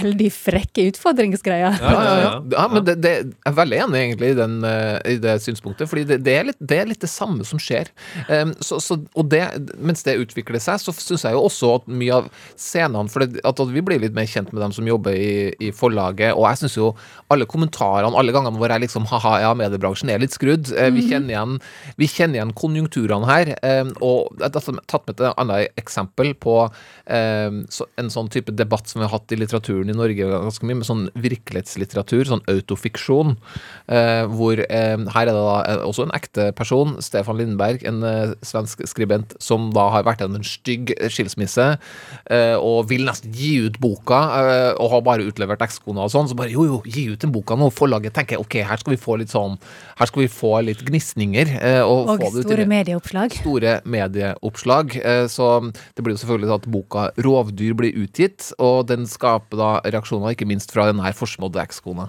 veldig 0.00 0.30
frekke 0.34 0.88
utfordringsgreia. 0.92 1.72
Ja, 1.80 1.92
ja, 1.94 2.14
ja. 2.22 2.32
ja 2.54 2.66
men 2.72 2.86
det, 2.86 2.96
det, 3.04 3.14
jeg 3.24 3.50
er 3.50 3.56
veldig 3.58 3.80
enig 3.86 4.02
egentlig 4.02 4.32
i, 4.32 4.38
den, 4.38 4.56
eh, 4.68 4.98
i 5.14 5.16
det 5.22 5.36
synspunktet, 5.44 5.90
fordi 5.90 6.06
det, 6.08 6.20
det, 6.26 6.36
er 6.38 6.48
litt, 6.50 6.60
det 6.60 6.80
er 6.80 6.90
litt 6.90 7.02
det 7.04 7.10
samme 7.12 7.46
som 7.46 7.60
skjer. 7.62 7.90
Um, 8.28 8.54
så, 8.64 8.78
så, 8.82 8.98
og 9.14 9.28
det, 9.32 9.42
mens 9.78 10.04
det 10.06 10.16
utvikler 10.22 10.62
seg, 10.62 10.80
så 10.82 10.94
syns 10.94 11.26
jeg 11.26 11.36
jo 11.36 11.44
også 11.44 11.74
at 11.80 11.88
mye 11.90 12.20
av 12.22 12.28
scenene 12.60 13.10
For 13.12 13.24
det, 13.24 13.42
at, 13.44 13.60
at 13.60 13.72
vi 13.72 13.82
blir 13.84 14.00
litt 14.02 14.14
mer 14.16 14.28
kjent 14.30 14.52
med 14.54 14.62
dem 14.62 14.74
som 14.74 14.86
jobber 14.88 15.16
i, 15.16 15.50
i 15.62 15.72
forlaget, 15.74 16.34
og 16.34 16.46
jeg 16.48 16.62
syns 16.62 16.78
jo 16.78 16.92
alle 17.32 17.48
kommentarene, 17.50 18.14
alle 18.18 18.34
gangene 18.34 18.60
hvor 18.60 18.72
jeg 18.72 18.84
liksom 18.86 19.08
ha-ha, 19.10 19.36
ja, 19.44 19.52
mediebransjen 19.58 20.12
er 20.12 20.22
litt 20.22 20.36
skrudd. 20.36 20.70
Eh, 20.72 20.90
Vi 20.94 21.06
kjenner 21.08 21.34
igjen, 21.34 21.58
vi 22.00 22.08
kjenner 22.10 22.40
igjen 22.40 22.54
konjunkturene 22.58 23.23
her, 23.28 23.54
eh, 23.62 23.84
og 24.00 24.34
jeg 24.38 24.50
har 24.54 24.80
tatt 24.86 25.06
med 25.08 25.20
et 25.20 25.34
annet 25.38 25.68
eksempel 25.80 26.34
på 26.34 26.56
eh, 27.06 27.50
en 27.50 28.10
sånn 28.12 28.30
type 28.32 28.52
debatt 28.54 28.88
som 28.90 29.00
vi 29.02 29.06
har 29.08 29.14
hatt 29.18 29.32
i 29.34 29.38
litteraturen 29.40 29.90
i 29.90 29.96
Norge 29.96 30.28
ganske 30.30 30.64
mye, 30.66 30.78
med 30.80 30.88
sånn 30.88 31.06
virkelighetslitteratur, 31.14 32.24
sånn 32.28 32.44
autofiksjon, 32.50 33.36
eh, 33.88 34.24
hvor 34.30 34.60
eh, 34.64 34.96
her 35.14 35.22
er 35.24 35.30
det 35.30 35.36
da 35.36 35.56
eh, 35.68 35.84
også 35.86 36.06
en 36.08 36.14
ekte 36.16 36.48
person, 36.56 36.96
Stefan 37.04 37.38
Lindberg, 37.40 37.84
en 37.88 38.02
eh, 38.08 38.34
svensk 38.46 38.84
skribent, 38.90 39.34
som 39.42 39.70
da 39.74 39.88
har 39.94 40.06
vært 40.06 40.22
gjennom 40.24 40.40
en 40.40 40.48
stygg 40.48 40.94
skilsmisse, 41.12 41.68
eh, 42.30 42.54
og 42.58 42.88
vil 42.90 43.04
nesten 43.08 43.32
gi 43.34 43.54
ut 43.66 43.78
boka, 43.82 44.20
og 44.80 44.90
har 44.92 45.02
bare 45.06 45.26
utlevert 45.28 45.62
ekskona 45.64 46.04
og 46.06 46.12
sånn, 46.12 46.28
så 46.30 46.36
bare 46.38 46.52
jo, 46.52 46.64
jo, 46.68 46.80
gi 46.88 47.06
ut 47.12 47.20
den 47.22 47.32
boka 47.34 47.56
nå. 47.58 47.70
Forlaget 47.74 48.14
tenker 48.16 48.40
ok, 48.42 48.58
her 48.66 48.80
skal 48.80 48.94
vi 48.94 49.00
få 49.00 49.16
litt 49.20 49.32
sånn, 49.32 49.56
her 49.98 50.10
skal 50.10 50.24
vi 50.24 50.28
få 50.32 50.52
litt 50.66 50.82
gnisninger. 50.86 51.52
og, 51.84 52.08
Og 52.14 52.18
store 52.44 52.66
me- 52.68 52.72
medieoppslag. 53.12 53.32
store 53.32 53.80
medieoppslag. 53.84 54.96
eh, 55.04 55.26
Så 55.26 55.72
det 55.94 56.02
blir 56.02 56.14
jo 56.14 56.26
selvfølgelig 56.26 56.48
sånn 56.48 56.62
at 56.62 56.70
boka 56.70 57.10
'Rovdyr' 57.16 57.74
blir 57.74 57.92
utgitt, 57.92 58.52
og 58.58 58.86
den 58.86 59.06
skaper 59.06 59.56
da 59.56 59.80
reaksjoner, 59.84 60.30
ikke 60.34 60.46
minst 60.46 60.72
fra 60.72 60.86
den 60.86 61.00
her 61.00 61.12
forsmådde 61.12 61.60
ekskona. 61.60 62.08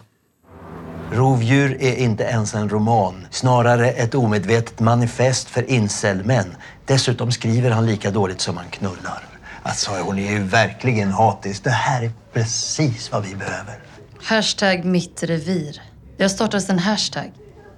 Rovdjur 1.12 1.76
er 1.80 2.00
ikke 2.02 2.26
ens 2.34 2.54
en 2.56 2.70
roman, 2.70 3.28
snarere 3.32 3.94
et 3.96 4.16
omedvetet 4.16 4.82
manifest 4.82 5.50
for 5.50 5.62
incel-menn. 5.62 6.56
Dessutom 6.88 7.32
skriver 7.32 7.72
han 7.72 7.86
like 7.86 8.12
dåligt 8.12 8.42
som 8.42 8.58
han 8.58 8.66
knullar. 8.72 9.24
Alltså, 9.66 9.92
hun 9.92 10.18
er 10.20 10.40
jo 10.40 10.44
verkligen 10.50 11.12
hatisk. 11.12 11.64
Det 11.64 11.74
her 11.74 12.04
er 12.04 12.12
precis 12.34 13.10
hva 13.10 13.22
vi 13.22 13.36
behøver. 13.36 13.78
Hashtag 14.24 14.86
mitt 14.86 15.24
revir. 15.24 15.80
Det 16.18 16.24
har 16.24 16.30
startats 16.30 16.70
en 16.70 16.80
hashtag. 16.80 17.32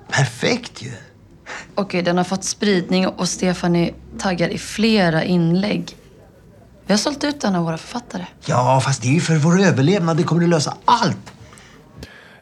Perfekt 0.09 0.81
ju! 0.81 0.91
Okej, 1.75 2.01
den 2.01 2.17
har 2.17 2.23
fått 2.23 2.43
spridning 2.43 3.07
och 3.07 3.29
Stefan 3.29 3.75
er 3.75 3.93
taggad 4.19 4.51
i 4.51 4.57
flera 4.57 5.23
inlägg. 5.23 5.95
Vi 6.85 6.93
har 6.93 6.97
sålt 6.97 7.23
ut 7.23 7.43
en 7.43 7.55
av 7.55 7.65
våra 7.65 7.77
författare. 7.77 8.25
Ja, 8.45 8.81
fast 8.85 9.01
det 9.01 9.07
är 9.07 9.13
ju 9.13 9.21
för 9.21 9.35
vår 9.35 9.61
överlevnad. 9.61 10.17
Det 10.17 10.23
kommer 10.23 10.43
att 10.43 10.49
lösa 10.49 10.77
allt. 10.85 11.33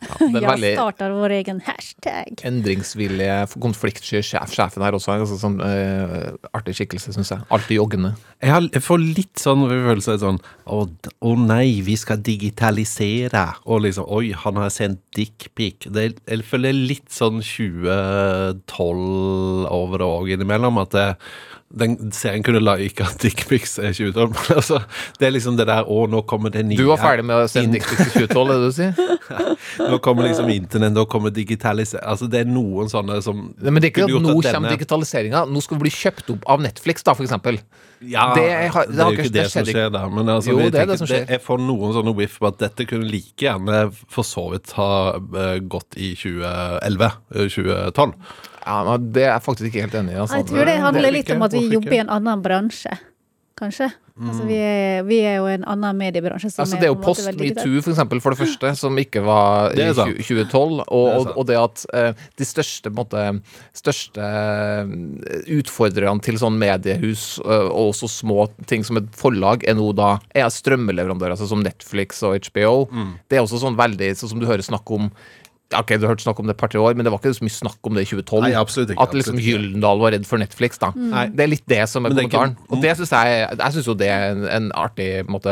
Ja, 0.06 0.16
Jeg 0.40 0.48
veldig 0.48 0.74
starter 0.78 1.10
vår 1.16 1.32
egen 1.40 1.60
hashtag. 1.66 2.34
endringsvillige, 2.46 3.38
konfliktsky 3.62 4.22
sjef, 4.26 4.52
sjefen 4.54 4.84
her 4.86 4.94
også. 4.98 5.10
Altså, 5.16 5.36
sånn 5.42 5.58
uh, 5.62 6.34
artig 6.56 6.76
skikkelse, 6.78 7.10
syns 7.16 7.32
jeg. 7.34 7.40
Alltid 7.56 7.76
joggende. 7.80 8.12
Jeg, 8.42 8.52
har, 8.54 8.62
jeg 8.72 8.84
får 8.86 9.00
litt 9.04 9.38
sånn 9.42 9.62
følelse 9.70 10.18
sånn 10.22 10.40
Å 10.70 10.72
å 11.26 11.36
nei, 11.40 11.82
vi 11.86 11.96
skal 11.98 12.18
digitalisere. 12.26 13.46
Og 13.66 13.82
liksom 13.86 14.06
Oi, 14.16 14.28
han 14.46 14.56
har 14.62 14.70
sendt 14.74 15.00
dickpic. 15.16 15.78
Det 15.94 16.04
Jeg 16.28 16.44
føler 16.48 16.74
litt 16.76 17.10
sånn 17.14 17.42
2012 17.42 19.66
over 19.72 19.98
det 20.02 20.08
òg 20.08 20.30
innimellom. 20.36 20.78
At 20.82 20.92
det, 20.96 21.16
den 21.74 22.12
serien 22.14 22.44
kunne 22.46 22.62
like 22.62 23.02
at 23.04 23.18
dickpics 23.20 23.80
er 23.82 23.90
2012. 23.92 24.30
Men 24.30 24.58
altså, 24.62 24.78
det 25.20 25.28
er 25.28 25.32
liksom 25.34 25.58
det 25.58 25.66
der 25.68 25.88
Å, 25.90 26.06
nå 26.08 26.22
kommer 26.30 26.54
det 26.54 26.62
nye 26.70 26.78
Du 26.78 26.86
var 26.88 27.02
ferdig 27.02 27.26
med 27.26 27.36
å 27.42 27.48
sende 27.50 27.74
dickpics 27.80 28.06
i 28.06 28.26
2012, 28.28 28.52
er 28.54 28.62
det 28.62 28.70
du 28.70 28.76
sier? 28.78 28.94
Nå 29.92 29.98
kommer 30.06 30.28
liksom 30.30 30.48
internett, 30.54 30.94
nå 30.96 31.04
kommer 31.10 31.34
digitalisering 31.36 32.06
Altså, 32.06 32.30
det 32.32 32.44
er 32.46 32.48
noen 32.52 32.88
sånne 32.92 33.18
som 33.26 33.42
Nei, 33.58 33.74
men 33.74 33.82
det 33.82 33.90
er 33.90 33.94
ikke 33.96 34.06
at 34.06 34.14
nå 34.14 34.22
at 34.22 34.30
kommer 34.30 34.46
denne- 34.52 34.76
digitaliseringa. 34.78 35.42
Nå 35.52 35.64
skal 35.66 35.78
vi 35.80 35.84
bli 35.88 35.94
kjøpt 35.98 36.32
opp 36.36 36.48
av 36.56 36.64
Netflix, 36.64 37.04
da, 37.04 37.16
for 37.18 37.26
eksempel. 37.28 37.60
Ja, 38.06 38.28
Det 38.38 38.46
har- 38.72 38.86
det 38.86 38.96
det 38.96 39.02
er 39.02 39.10
jo 39.10 39.18
ikke- 39.18 39.24
det 39.26 39.34
det 39.42 39.52
som 39.52 39.66
skjer 39.66 39.92
der. 39.98 40.10
Men 40.10 40.30
altså, 40.38 40.52
Jo, 40.54 40.70
det 40.70 40.82
er 40.86 40.86
det 40.94 40.98
som 41.02 41.08
skjer. 41.10 41.28
Jeg 41.34 41.42
får 41.44 41.60
noen 41.66 41.94
sånne 41.98 42.16
whiff 42.16 42.40
på 42.40 42.48
at 42.54 42.60
dette 42.62 42.86
kunne 42.88 43.10
like 43.10 43.36
gjerne 43.42 43.90
for 44.08 44.24
så 44.24 44.52
vidt 44.54 44.72
ha 44.78 44.92
eh, 45.18 45.60
gått 45.66 45.98
i 45.98 46.14
2011. 46.16 47.12
eh, 47.36 47.48
2012. 47.50 48.14
Ja, 48.66 48.80
men 48.84 49.12
Det 49.14 49.28
er 49.28 49.34
jeg 49.36 49.46
faktisk 49.46 49.70
ikke 49.70 49.86
helt 49.86 50.00
enig 50.02 50.16
i. 50.16 50.22
Altså. 50.24 50.42
Jeg 50.42 50.50
tror 50.52 50.66
det 50.66 50.80
handler 50.82 51.12
er 51.12 51.20
litt 51.20 51.36
om 51.36 51.46
at 51.46 51.54
vi 51.54 51.68
jobber 51.70 51.94
i 51.94 52.02
en 52.02 52.16
annen 52.18 52.42
bransje, 52.46 52.98
kanskje. 53.60 53.92
Altså, 54.16 54.46
vi, 54.48 54.56
er, 54.64 55.02
vi 55.04 55.18
er 55.28 55.34
jo 55.42 55.48
en 55.52 55.66
annen 55.68 55.98
mediebransje 56.00 56.48
som 56.54 56.62
Altså, 56.64 56.78
det 56.80 56.88
er 56.88 56.94
jo 56.94 57.00
post 57.04 57.26
metoo, 57.36 57.82
for 57.84 57.92
eksempel, 57.92 58.22
for 58.24 58.32
det 58.32 58.40
første, 58.40 58.70
som 58.80 58.96
ikke 59.02 59.20
var 59.26 59.74
i 59.74 59.82
Det 59.82 59.88
er 59.90 59.98
sant. 59.98 60.16
20- 60.16 60.48
2012. 60.48 60.86
Og, 60.88 61.10
Det 61.26 61.34
og, 61.36 61.42
det 61.50 61.58
at 61.60 61.84
eh, 62.00 62.24
de 62.40 62.48
største, 62.48 62.94
på 62.94 63.04
måte, 63.04 63.26
største 63.76 64.24
eh, 64.24 64.96
utfordrerne 65.58 66.24
til 66.24 66.40
sånn 66.40 66.56
mediehus, 66.62 67.42
eh, 67.44 67.68
og 67.68 67.92
også 67.92 68.08
små 68.08 68.48
ting 68.72 68.88
som 68.88 69.02
et 69.02 69.12
forlag, 69.20 69.68
er 69.68 69.76
nå 69.76 69.92
da 70.00 70.16
er 70.32 70.48
strømmeleverandører, 70.48 71.36
altså 71.36 71.52
som 71.52 71.66
Netflix 71.66 72.24
og 72.24 72.40
HBO. 72.48 72.86
Mm. 72.88 73.18
Det 73.28 73.36
er 73.36 73.44
også 73.44 73.60
sånn 73.68 73.76
veldig 73.76 74.14
sånn 74.16 74.32
som 74.32 74.40
du 74.40 74.48
hører 74.48 74.64
snakk 74.64 74.96
om 74.96 75.12
Ok, 75.74 75.96
du 75.98 76.04
har 76.06 76.12
hørt 76.14 76.22
snakk 76.22 76.38
om 76.40 76.46
det 76.46 76.54
et 76.54 76.60
par-tre 76.62 76.78
år, 76.78 76.94
men 76.94 77.08
det 77.08 77.12
var 77.12 77.18
ikke 77.18 77.34
så 77.34 77.42
mye 77.46 77.56
snakk 77.56 77.88
om 77.90 77.96
det 77.98 78.04
i 78.06 78.10
2012. 78.12 78.44
Nei, 78.46 78.52
absolutt 78.60 78.92
ikke, 78.94 79.02
At 79.02 79.16
liksom. 79.18 79.40
Gyldendal 79.42 79.98
var 80.04 80.14
redd 80.14 80.28
for 80.30 80.38
Netflix, 80.38 80.78
da. 80.78 80.92
Mm. 80.94 81.34
Det 81.36 81.46
er 81.46 81.50
litt 81.50 81.66
det 81.72 81.80
som 81.90 82.06
er 82.06 82.10
Men 82.14 82.18
det 82.18 82.24
er 82.24 82.28
ikke- 82.30 82.38
kommentaren. 82.38 82.70
Og 82.70 82.82
det 82.84 82.92
synes 83.00 83.12
jeg 83.12 83.58
Jeg 83.58 83.74
syns 83.74 83.88
jo 83.88 83.96
det 83.96 84.08
er 84.08 84.32
en, 84.32 84.44
en 84.46 84.72
artig 84.76 85.10
måte, 85.26 85.50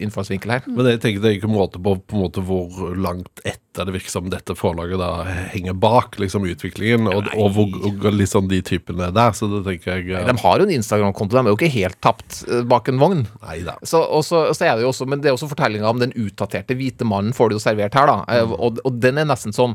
innfallsvinkel 0.00 0.50
her. 0.50 0.62
Men 0.66 0.86
jeg 0.86 1.00
tenker 1.02 1.20
det 1.22 1.30
er 1.32 1.40
ikke 1.40 1.50
måte 1.50 1.82
på, 1.82 1.96
på 2.06 2.22
måte 2.22 2.40
hvor 2.46 2.94
langt 2.96 3.42
etter 3.44 3.61
det 3.72 3.92
virker 3.94 4.12
som 4.12 4.26
dette 4.28 4.52
forlaget 4.58 5.00
da 5.00 5.24
henger 5.54 5.72
bak 5.80 6.18
liksom 6.20 6.44
utviklingen, 6.44 7.06
og, 7.08 7.30
og, 7.36 7.54
hvor- 7.56 7.86
og 7.88 8.04
liksom 8.12 8.48
de 8.50 8.60
typene 8.62 9.08
der. 9.16 9.32
Så 9.32 9.48
det 9.48 9.62
tenker 9.64 9.96
jeg 9.96 10.10
eh, 10.12 10.26
De 10.28 10.34
har 10.42 10.58
jo 10.60 10.66
en 10.68 10.74
Instagram-konto, 10.76 11.38
de 11.38 11.40
er 11.46 11.52
jo 11.54 11.56
ikke 11.56 11.70
helt 11.72 11.96
tapt 12.04 12.42
eh, 12.48 12.60
bak 12.68 12.88
en 12.92 13.00
vogn. 13.00 13.24
Neida. 13.46 13.78
Så, 13.82 14.02
og 14.04 14.24
så, 14.28 14.44
så 14.52 14.68
er 14.68 14.76
det 14.76 14.84
jo 14.84 14.92
også, 14.92 15.06
Men 15.08 15.20
det 15.24 15.30
er 15.32 15.36
også 15.38 15.48
fortellinga 15.54 15.88
om 15.88 16.02
den 16.02 16.12
utdaterte 16.12 16.76
hvite 16.76 17.08
mannen 17.08 17.32
får 17.36 17.48
du 17.48 17.56
jo 17.56 17.64
servert 17.64 17.94
her. 17.96 18.06
da 18.12 18.18
Mm. 18.42 18.52
og, 18.58 18.78
og 18.84 19.00
den 19.02 19.18
er 19.18 19.24
nesten 19.28 19.52
sånn 19.56 19.72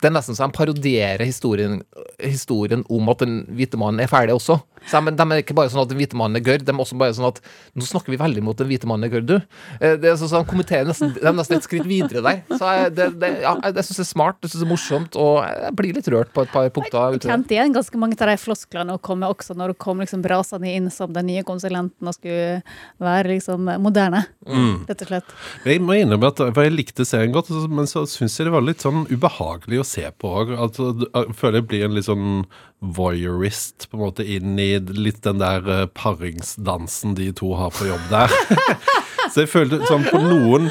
Det 0.00 0.08
er 0.08 0.14
nesten 0.14 0.34
så 0.38 0.46
de 0.48 0.54
parodierer 0.56 1.26
historien, 1.26 1.82
historien 2.22 2.84
om 2.88 3.08
at 3.12 3.20
den 3.24 3.42
hvite 3.56 3.76
mannen 3.80 4.00
er 4.00 4.08
ferdig 4.10 4.32
også. 4.34 4.60
Så 4.88 5.00
de, 5.04 5.12
de 5.16 5.22
er 5.34 5.42
ikke 5.42 5.54
bare 5.58 5.68
sånn 5.72 5.82
at 5.82 5.90
den 5.92 5.98
hvite 6.00 6.16
mannen 6.16 6.36
er 6.40 6.44
gørr, 6.46 6.62
de 6.64 6.72
er 6.72 6.80
også 6.80 6.96
bare 6.98 7.12
sånn 7.16 7.28
at 7.28 7.40
nå 7.76 7.84
snakker 7.84 8.14
vi 8.14 8.16
veldig 8.20 8.42
mot 8.46 8.56
den 8.56 8.68
hvite 8.70 8.88
mannen 8.88 9.04
er 9.08 9.12
gørr, 9.12 9.26
du. 9.26 9.34
Eh, 9.80 9.96
Det 10.00 10.08
er 10.08 10.16
sånn, 10.16 10.30
så 10.32 10.40
De 10.40 10.48
kommenterer 10.50 10.86
nesten, 10.88 11.12
de 11.14 11.20
er 11.26 11.32
nesten 11.36 11.56
et 11.58 11.66
skritt 11.66 11.84
videre 11.86 12.22
der. 12.24 12.40
Så 12.56 12.64
jeg, 12.64 12.94
det, 12.96 13.08
det, 13.20 13.30
ja, 13.44 13.52
jeg 13.66 13.84
syns 13.84 14.00
det 14.00 14.06
er 14.06 14.10
smart, 14.10 14.38
jeg 14.42 14.50
synes 14.54 14.62
det 14.64 14.68
er 14.68 14.72
morsomt, 14.72 15.16
og 15.20 15.44
jeg 15.44 15.74
blir 15.76 15.94
litt 15.98 16.08
rørt 16.14 16.32
på 16.32 16.42
et 16.46 16.52
par 16.54 16.70
punkter. 16.70 17.18
Jeg 17.18 17.24
kjente 17.28 17.54
igjen 17.58 17.74
ganske 17.76 18.00
mange 18.00 18.16
av 18.20 18.32
de 18.32 18.36
flosklene 18.40 18.96
og 18.96 19.02
komme 19.06 19.28
også 19.30 19.54
når 19.58 19.74
hun 19.74 19.80
kom 19.86 20.00
liksom 20.02 20.22
brasende 20.24 20.72
inn 20.72 20.88
som 20.90 21.12
den 21.12 21.26
nye 21.28 21.44
konsulenten 21.46 22.08
og 22.08 22.16
skulle 22.16 22.62
være 23.00 23.34
liksom 23.36 23.68
moderne, 23.82 24.24
Mm. 24.50 24.86
rett 24.88 25.02
og 25.04 25.08
slett. 25.08 25.32
Jeg 25.68 25.80
må 25.84 25.94
innrømme 26.00 26.26
at 26.32 26.40
for 26.54 26.62
jeg 26.64 26.72
likte 26.72 27.04
serien 27.06 27.32
godt, 27.32 27.50
men 27.70 27.86
så 27.86 28.02
syns 28.08 28.38
jeg 28.38 28.46
det 28.48 28.52
var 28.54 28.64
litt 28.64 28.82
sånn 28.82 29.04
ubehagelig 29.10 29.80
å 29.82 29.86
se 29.86 30.06
på. 30.18 30.32
Altså, 30.56 30.90
jeg 31.06 31.34
føler 31.36 31.60
jeg 31.60 31.68
blir 31.70 31.84
en 31.84 31.94
litt 31.94 32.08
sånn 32.08 32.44
voyeurist 32.80 33.90
på 33.90 33.98
en 33.98 34.04
måte 34.06 34.24
inn 34.24 34.58
i 34.60 34.78
litt 34.80 35.22
den 35.26 35.40
der 35.42 35.66
eh, 35.68 35.86
paringsdansen 35.92 37.14
de 37.18 37.30
to 37.36 37.52
har 37.58 37.74
på 37.76 37.90
jobb 37.90 38.06
der. 38.12 38.32
så 39.32 39.44
jeg 39.44 39.52
følte 39.52 39.84
sånn 39.88 40.08
på 40.08 40.22
noen 40.24 40.70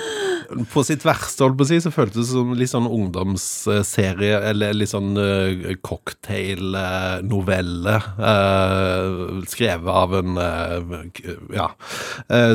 på 0.74 0.82
sitt 0.82 1.04
verste, 1.06 1.44
holdt 1.46 1.60
på 1.60 1.66
å 1.68 1.70
si, 1.70 1.78
så 1.78 1.92
føltes 1.94 2.24
det 2.24 2.32
som 2.32 2.56
litt 2.58 2.72
sånn 2.72 2.88
ungdomsserie, 2.90 4.40
eller 4.50 4.74
litt 4.74 4.90
sånn 4.90 5.14
uh, 5.14 5.78
cocktail-novelle 5.86 7.94
eh, 8.18 9.06
skrevet 9.54 9.94
av 9.94 10.18
en 10.18 10.42
uh, 10.42 11.06
Ja. 11.54 11.70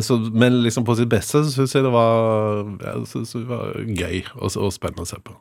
Så, 0.03 0.19
men 0.35 0.59
liksom 0.65 0.83
på 0.87 0.97
sitt 0.99 1.13
beste 1.13 1.45
så 1.45 1.51
syns 1.55 1.75
jeg 1.77 1.87
det 1.87 1.95
var, 1.95 2.67
ja, 2.83 2.99
synes 3.07 3.37
det 3.37 3.47
var 3.47 3.79
gøy 3.79 4.25
og, 4.35 4.51
og 4.51 4.75
spennende 4.75 5.07
å 5.07 5.13
se 5.15 5.23
på. 5.23 5.39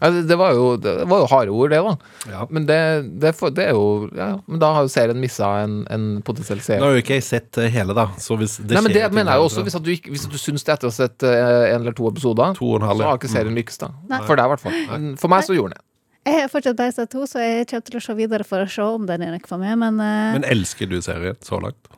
Ja, 0.00 0.10
det, 0.10 0.22
det, 0.30 0.36
var 0.40 0.54
jo, 0.56 0.66
det 0.80 0.94
var 1.10 1.20
jo 1.20 1.26
harde 1.28 1.52
ord, 1.52 1.74
det, 1.74 1.80
da. 1.84 2.30
Ja. 2.30 2.46
Men 2.48 2.66
det, 2.68 2.78
det, 3.20 3.34
det 3.56 3.66
er 3.66 3.74
jo 3.76 4.08
ja, 4.16 4.30
Men 4.46 4.62
da 4.62 4.70
har 4.76 4.86
jo 4.86 4.92
serien 4.92 5.20
missa 5.20 5.50
en, 5.60 5.82
en 5.92 6.06
potensiell 6.24 6.62
Nå 6.80 6.88
har 6.88 6.96
jo 6.96 7.02
ikke 7.02 7.18
jeg 7.18 7.26
sett 7.26 7.60
eh, 7.60 7.68
hele, 7.74 7.96
da. 7.96 8.06
Så 8.20 8.38
hvis 8.40 8.56
det 8.62 8.78
Nei, 8.78 8.84
men 8.86 8.96
det 8.96 9.04
mener 9.12 9.34
jeg 9.34 9.42
jo 9.42 9.50
også. 9.50 9.66
Hvis, 9.66 9.76
at 9.76 9.84
du, 9.84 9.92
ikke, 9.92 10.14
hvis 10.14 10.24
du 10.30 10.38
syns 10.40 10.64
det 10.64 10.74
etter 10.76 10.88
å 10.88 10.94
ha 10.94 10.96
sett 10.96 11.28
eh, 11.28 11.66
en 11.74 11.82
eller 11.82 11.96
to 11.96 12.08
episoder, 12.08 12.56
To 12.56 12.72
og 12.72 12.80
en 12.80 12.88
halv, 12.88 13.04
så 13.04 13.12
har 13.12 13.20
ikke 13.20 13.32
serien 13.32 13.60
lykkes, 13.60 13.80
da. 13.84 13.92
Nei. 14.08 14.24
For 14.24 14.40
deg, 14.40 14.48
i 14.48 14.54
hvert 14.54 14.64
fall. 14.64 15.06
For 15.20 15.32
meg 15.32 15.46
så 15.46 15.56
gjorde 15.56 15.76
den 15.76 15.80
det. 15.80 15.86
Jeg 16.30 16.36
har 16.36 16.50
fortsatt 16.52 16.76
bare 16.76 16.92
sett 16.92 17.12
to, 17.12 17.24
så 17.28 17.40
jeg 17.40 17.68
kommer 17.70 17.86
til 17.88 17.96
å 17.96 18.02
se 18.04 18.14
videre 18.18 18.44
for 18.44 18.64
å 18.64 18.68
se 18.68 18.84
om 18.96 19.06
den 19.08 19.24
er 19.24 19.32
noe 19.32 19.48
for 19.48 19.60
meg, 19.60 19.76
men, 19.80 19.96
uh... 20.00 20.34
Men 20.36 20.44
elsker 20.48 20.88
du 20.88 20.98
serien 21.04 21.38
så 21.44 21.60
langt? 21.62 21.88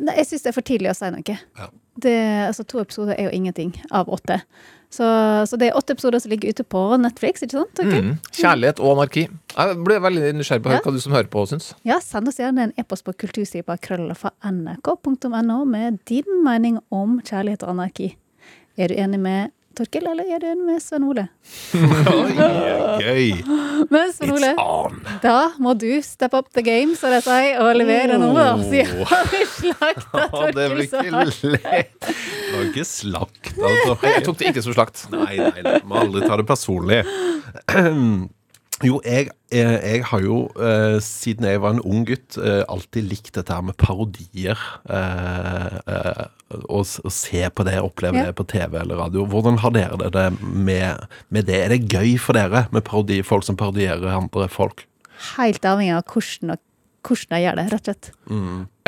Nei, 0.00 0.16
jeg 0.20 0.26
syns 0.30 0.42
det 0.44 0.50
er 0.52 0.56
for 0.56 0.66
tidlig 0.66 0.90
å 0.92 0.96
si 0.98 1.08
noe. 1.14 1.38
Ja. 1.60 1.70
Det, 2.00 2.16
altså, 2.48 2.64
to 2.64 2.80
episoder 2.80 3.16
er 3.18 3.28
jo 3.28 3.32
ingenting 3.36 3.74
av 3.92 4.08
åtte. 4.08 4.40
Så, 4.90 5.06
så 5.46 5.58
det 5.60 5.68
er 5.68 5.76
åtte 5.78 5.94
episoder 5.94 6.18
som 6.22 6.32
ligger 6.32 6.50
ute 6.50 6.64
på 6.66 6.80
Netflix, 6.98 7.44
ikke 7.44 7.60
sant? 7.60 7.78
Okay. 7.78 8.00
Mm. 8.02 8.14
Kjærlighet 8.34 8.80
og 8.82 8.96
anarki. 8.96 9.26
Jeg 9.52 9.76
ble 9.86 9.98
veldig 10.02 10.32
nysgjerrig 10.40 10.64
på 10.64 10.72
Ja. 10.72 10.80
hva 10.82 10.94
du 10.96 10.98
som 11.04 11.14
hører 11.14 11.28
på, 11.30 11.44
syns. 11.46 11.68
Ja, 11.86 12.00
send 12.02 12.26
oss 12.30 12.40
gjerne 12.42 12.64
en 12.66 12.72
e-post 12.80 13.04
på 13.06 13.14
kulturstripa 13.22 13.76
krøllafa 13.84 14.32
nrk.no 14.50 15.60
med 15.68 16.00
din 16.10 16.42
mening 16.46 16.80
om 16.90 17.20
kjærlighet 17.22 17.62
og 17.66 17.76
anarki. 17.76 18.14
Er 18.80 18.88
du 18.90 18.96
enig 18.98 19.20
med 19.22 19.52
Torkel, 19.78 20.06
eller 20.10 20.26
er 20.34 20.40
det 20.42 20.54
med 20.58 20.80
Svein 20.82 21.04
Ole? 21.06 21.28
Gøy! 23.00 23.36
Men 23.92 24.10
Svein 24.12 24.32
Ole, 24.34 24.50
da 25.22 25.36
må 25.62 25.76
du 25.78 25.86
step 26.02 26.34
up 26.34 26.48
the 26.56 26.64
game, 26.66 26.96
så 26.98 27.12
de 27.12 27.20
sier, 27.22 27.60
og 27.62 27.78
levere 27.78 28.18
noe. 28.20 28.48
Så 28.64 28.80
jeg 28.80 28.88
har 29.12 29.30
slakta 29.54 30.26
Å, 30.26 30.42
det 30.58 30.66
blir 30.74 30.88
ikke 30.88 31.04
lett. 31.14 32.10
Det 32.10 32.56
var 32.56 32.66
ikke 32.72 32.88
slakt, 32.88 33.52
altså. 33.54 33.96
Jeg 34.10 34.26
tok 34.26 34.42
det 34.42 34.50
ikke 34.50 34.66
som 34.66 34.76
slakt. 34.76 35.06
Nei, 35.14 35.38
nei, 35.38 35.64
nei. 35.66 35.78
Må 35.86 36.02
aldri 36.02 36.26
ta 36.26 36.40
det 36.40 36.48
personlig. 36.50 37.04
Jo, 38.80 38.96
jeg, 39.04 39.28
eh, 39.52 39.76
jeg 39.76 40.04
har 40.08 40.22
jo, 40.24 40.36
eh, 40.56 40.96
siden 41.04 41.44
jeg 41.44 41.60
var 41.60 41.74
en 41.74 41.82
ung 41.84 42.06
gutt, 42.08 42.38
eh, 42.40 42.62
alltid 42.64 43.10
likt 43.10 43.34
dette 43.36 43.52
her 43.52 43.64
med 43.66 43.76
parodier. 43.76 44.56
Og 46.68 46.86
se 46.86 47.42
på 47.52 47.66
det, 47.68 47.76
oppleve 47.78 48.24
det 48.24 48.34
på 48.38 48.46
TV 48.48 48.80
eller 48.80 48.96
radio. 48.96 49.26
Hvordan 49.28 49.60
har 49.60 49.74
dere 49.76 49.98
det 50.00 50.12
det 50.16 50.40
med, 50.40 51.04
med 51.28 51.46
det? 51.46 51.60
Er 51.60 51.68
det 51.74 51.92
gøy 51.92 52.16
for 52.18 52.32
dere 52.32 52.68
med 52.72 52.82
parodier, 52.88 53.22
folk 53.22 53.44
som 53.44 53.56
parodierer 53.60 54.08
andre 54.16 54.48
folk? 54.48 54.86
Helt 55.36 55.64
avhengig 55.68 55.98
av 55.98 56.08
hvordan, 56.08 56.56
og, 56.56 56.64
hvordan 57.06 57.36
jeg 57.36 57.44
gjør 57.46 57.58
det, 57.58 57.64
rett 57.72 57.80
og 57.80 57.90
slett. 57.90 58.10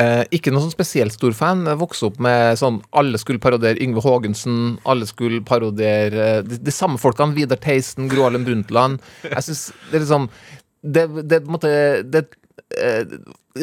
Eh, 0.03 0.23
ikke 0.37 0.53
noen 0.53 0.65
sånn 0.65 0.75
spesielt 0.75 1.15
stor 1.15 1.35
fan. 1.37 1.65
Jeg 1.69 1.79
vokste 1.81 2.09
opp 2.09 2.19
med 2.23 2.57
sånn 2.59 2.81
Alle 2.99 3.19
skulle 3.21 3.41
parodiere 3.43 3.81
Yngve 3.83 4.03
Haagensen. 4.05 4.77
Alle 4.89 5.07
skulle 5.09 5.41
parodiere 5.45 6.27
eh, 6.39 6.43
de, 6.47 6.59
de 6.61 6.73
samme 6.73 7.01
folkene. 7.01 7.35
Vidar 7.37 7.61
Theisen, 7.63 8.09
Gro 8.11 8.27
Harlem 8.27 8.45
Brundtland. 8.47 9.01
Jeg 9.25 9.47
synes 9.49 9.67
det 9.91 9.99
er 9.99 10.05
liksom 10.05 10.29
Det, 10.83 11.05
det, 11.31 11.43
en 11.47 12.11
det 12.11 12.25
eh, 12.75 13.05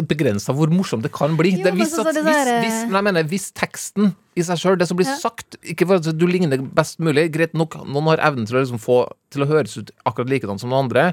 begrensa 0.06 0.54
hvor 0.56 0.70
morsomt 0.72 1.04
det 1.04 1.12
kan 1.12 1.34
bli. 1.38 1.52
Jo, 1.58 1.64
det, 1.66 1.74
hvis, 1.78 1.94
at, 1.98 2.10
det 2.14 2.24
der, 2.24 2.50
hvis, 2.62 2.64
hvis, 2.64 2.78
men 2.88 2.98
jeg 3.00 3.06
mener, 3.08 3.28
hvis 3.30 3.48
teksten 3.56 4.12
i 4.38 4.44
seg 4.46 4.60
sjøl, 4.62 4.78
det 4.80 4.88
som 4.88 4.98
blir 4.98 5.08
Ja. 5.10 5.18
sagt 5.18 5.58
Ikke 5.66 5.86
for 5.88 5.98
at 5.98 6.06
du 6.16 6.26
ligner 6.30 6.62
best 6.62 7.00
mulig, 7.02 7.28
greit 7.34 7.54
nok, 7.58 7.80
noen 7.86 8.12
har 8.12 8.22
evnen 8.30 8.46
til 8.48 8.56
å 8.60 8.64
liksom 8.64 8.80
få 8.82 9.02
til 9.34 9.44
å 9.44 9.50
høres 9.50 9.76
ut 9.78 9.90
akkurat 10.06 10.30
likedan 10.30 10.60
som 10.62 10.70
noen 10.70 10.86
andre. 10.86 11.10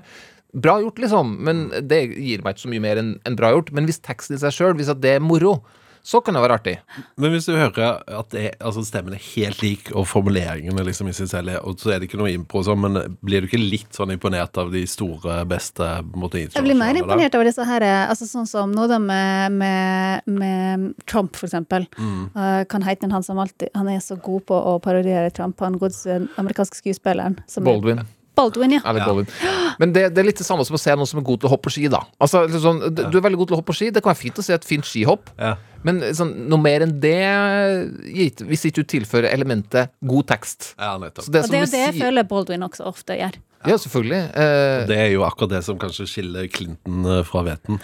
Bra 0.57 0.79
gjort, 0.81 1.01
liksom, 1.03 1.35
men 1.45 1.67
det 1.85 2.01
gir 2.17 2.41
meg 2.45 2.55
ikke 2.55 2.65
så 2.65 2.71
mye 2.71 2.85
mer 2.87 3.01
enn 3.01 3.11
en 3.27 3.37
bra 3.37 3.51
gjort. 3.53 3.73
Men 3.75 3.89
hvis 3.89 4.01
teksten 4.01 4.37
i 4.37 4.41
seg 4.41 4.55
sjøl, 4.55 4.77
hvis 4.79 4.89
at 4.93 5.03
det 5.03 5.17
er 5.17 5.23
moro, 5.23 5.59
så 6.07 6.21
kan 6.23 6.37
det 6.37 6.41
være 6.41 6.55
artig. 6.55 6.73
Men 7.19 7.33
hvis 7.33 7.49
du 7.49 7.51
hører 7.57 7.97
at 8.15 8.29
det, 8.31 8.43
altså 8.63 8.79
stemmen 8.87 9.17
er 9.17 9.23
helt 9.33 9.59
lik, 9.59 9.89
og 9.91 10.05
formuleringene 10.07 10.85
liksom 10.87 11.09
i 11.11 11.15
seg 11.15 11.27
selv 11.27 11.57
og 11.67 11.75
så 11.81 11.91
er 11.91 11.99
det 11.99 12.07
ikke 12.07 12.19
noe 12.21 12.31
impro 12.31 12.61
og 12.61 12.67
sånn, 12.69 12.79
men 12.79 13.17
blir 13.27 13.43
du 13.43 13.49
ikke 13.49 13.59
litt 13.59 13.97
sånn 13.97 14.13
imponert 14.15 14.55
av 14.61 14.71
de 14.71 14.85
store, 14.87 15.41
beste 15.49 15.89
måte, 16.15 16.45
Jeg 16.45 16.63
blir 16.63 16.79
mer 16.79 16.95
imponert 16.95 17.35
over 17.35 17.49
disse 17.49 17.65
her, 17.67 17.83
altså 18.07 18.27
sånn 18.29 18.47
som 18.47 18.71
nå 18.71 18.87
da 18.87 19.01
med, 19.03 19.57
med, 19.59 20.31
med 20.31 20.87
Trump, 21.11 21.35
for 21.35 21.49
eksempel. 21.49 21.89
Mm. 21.99 22.21
Uh, 22.37 22.61
kan 22.71 22.87
Heiten, 22.87 23.11
han 23.11 23.25
som 23.25 23.39
alltid 23.43 23.73
Han 23.75 23.89
er 23.91 23.99
så 24.03 24.15
god 24.15 24.45
på 24.47 24.55
å 24.55 24.77
parodiere 24.83 25.33
Trump, 25.35 25.59
han 25.59 25.75
godeste 25.81 26.21
amerikanske 26.39 26.79
skuespilleren. 26.79 27.41
som 27.51 27.67
er- 27.67 28.05
Baldwin. 28.37 28.77
Ja. 28.77 28.83
Alec 28.89 29.07
Baldwin. 29.07 29.29
Men 29.81 29.93
det, 29.95 30.07
det 30.15 30.21
er 30.23 30.29
litt 30.29 30.41
det 30.41 30.47
samme 30.47 30.65
som 30.67 30.77
å 30.77 30.81
se 30.81 30.93
noen 30.95 31.09
som 31.09 31.21
er 31.21 31.25
god 31.27 31.41
til 31.41 31.49
å 31.49 31.53
hoppe 31.55 31.67
på 31.67 31.75
ski, 31.77 31.87
da. 31.91 32.03
Altså, 32.23 32.45
liksom, 32.49 32.83
du 32.93 33.03
du 33.07 33.17
er 33.19 33.25
veldig 33.25 33.41
god 33.41 33.51
til 33.51 33.57
å 33.57 33.61
hoppe 33.61 33.71
på 33.73 33.79
ski, 33.81 33.89
det 33.93 34.03
kan 34.05 34.13
være 34.13 34.21
fint 34.21 34.41
å 34.41 34.45
se 34.45 34.55
et 34.55 34.67
fint 34.67 34.87
skihopp. 34.87 35.33
Ja. 35.41 35.55
Men 35.85 36.01
sånn, 36.17 36.31
noe 36.49 36.61
mer 36.61 36.85
enn 36.87 36.95
det 37.03 37.17
gitt, 38.15 38.41
hvis 38.47 38.65
ikke 38.69 38.81
du 38.83 38.91
tilfører 38.97 39.29
elementet 39.33 39.91
god 40.05 40.27
tekst. 40.33 40.73
Ja, 40.79 40.95
nettopp. 41.01 41.25
Så 41.27 41.31
det 41.35 41.43
Og 41.45 41.51
det 41.51 41.59
er 41.59 41.65
jo 41.65 41.71
det 41.75 41.83
jeg 41.85 41.99
føler 42.01 42.27
Baldwin 42.27 42.65
også 42.67 42.87
ofte 42.89 43.17
gjør. 43.19 43.37
Ja, 43.67 43.73
selvfølgelig. 43.81 44.19
Eh, 44.37 44.83
Det 44.87 44.95
er 45.01 45.07
jo 45.11 45.23
akkurat 45.25 45.49
det 45.55 45.63
som 45.65 45.79
kanskje 45.81 46.05
skiller 46.07 46.45
Clinton 46.53 47.05
eh, 47.09 47.23
fra 47.25 47.41
Veten. 47.43 47.79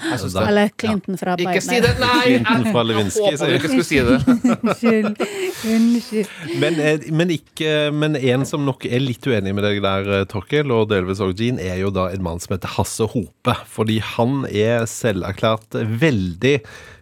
Eller 0.46 0.70
Clinton 0.80 1.18
fra 1.18 1.34
Biden. 1.36 1.50
ikke 1.52 1.64
si 1.66 1.80
det! 1.82 1.94
Nei! 2.00 2.22
Clinton 2.38 2.68
fra 2.70 2.84
Jeg 2.84 2.90
Lewinsky, 2.92 3.24
håper 3.26 3.50
du 3.50 3.56
ikke 3.58 3.72
skulle 3.72 3.88
si 3.90 4.00
det. 4.06 4.20
Unnskyld. 4.54 5.26
Unnskyld. 5.74 6.60
Men, 6.62 6.80
eh, 6.80 7.08
men, 7.12 7.34
ikke, 7.36 7.74
men 7.92 8.16
en 8.22 8.46
som 8.48 8.64
nok 8.68 8.86
er 8.86 9.02
litt 9.04 9.26
uenig 9.28 9.56
med 9.58 9.66
deg 9.66 9.82
der, 9.84 10.12
eh, 10.20 10.26
Torkel, 10.30 10.72
og 10.72 10.88
delvis 10.94 11.20
også 11.24 11.36
Jean, 11.42 11.60
er 11.60 11.82
jo 11.82 11.90
da 11.96 12.08
en 12.14 12.24
mann 12.30 12.40
som 12.44 12.54
heter 12.56 12.78
Hasse 12.78 13.10
Hope. 13.16 13.58
Fordi 13.74 13.98
han 14.14 14.44
er 14.54 14.86
selverklært 14.88 15.74
veldig 16.00 16.60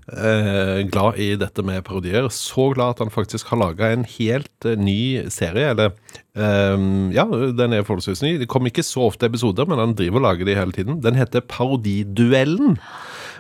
eh, 0.10 0.82
glad 0.92 1.20
i 1.22 1.36
dette 1.40 1.64
med 1.66 1.84
parodier. 1.88 2.28
Så 2.34 2.70
glad 2.76 2.96
at 2.96 3.04
han 3.06 3.14
faktisk 3.14 3.52
har 3.52 3.62
laga 3.62 3.92
en 3.94 4.06
helt 4.18 4.66
eh, 4.68 4.78
ny 4.80 5.28
serie. 5.34 5.70
Eller 5.74 5.94
eh, 6.36 6.88
ja, 7.16 7.26
den 7.58 7.74
er 7.78 7.86
forholdsvis 7.88 8.24
ny. 8.26 8.34
Det 8.42 8.50
kommer 8.52 8.72
ikke 8.74 8.86
så 8.88 9.08
ofte 9.12 9.30
episoder, 9.30 9.70
men 9.70 9.80
han 9.82 9.96
driver 9.98 10.22
og 10.22 10.28
lager 10.30 10.50
de 10.50 10.58
hele 10.58 10.76
tiden. 10.76 11.02
Den 11.04 11.20
heter 11.20 11.42
Parodiduellen. 11.46 12.78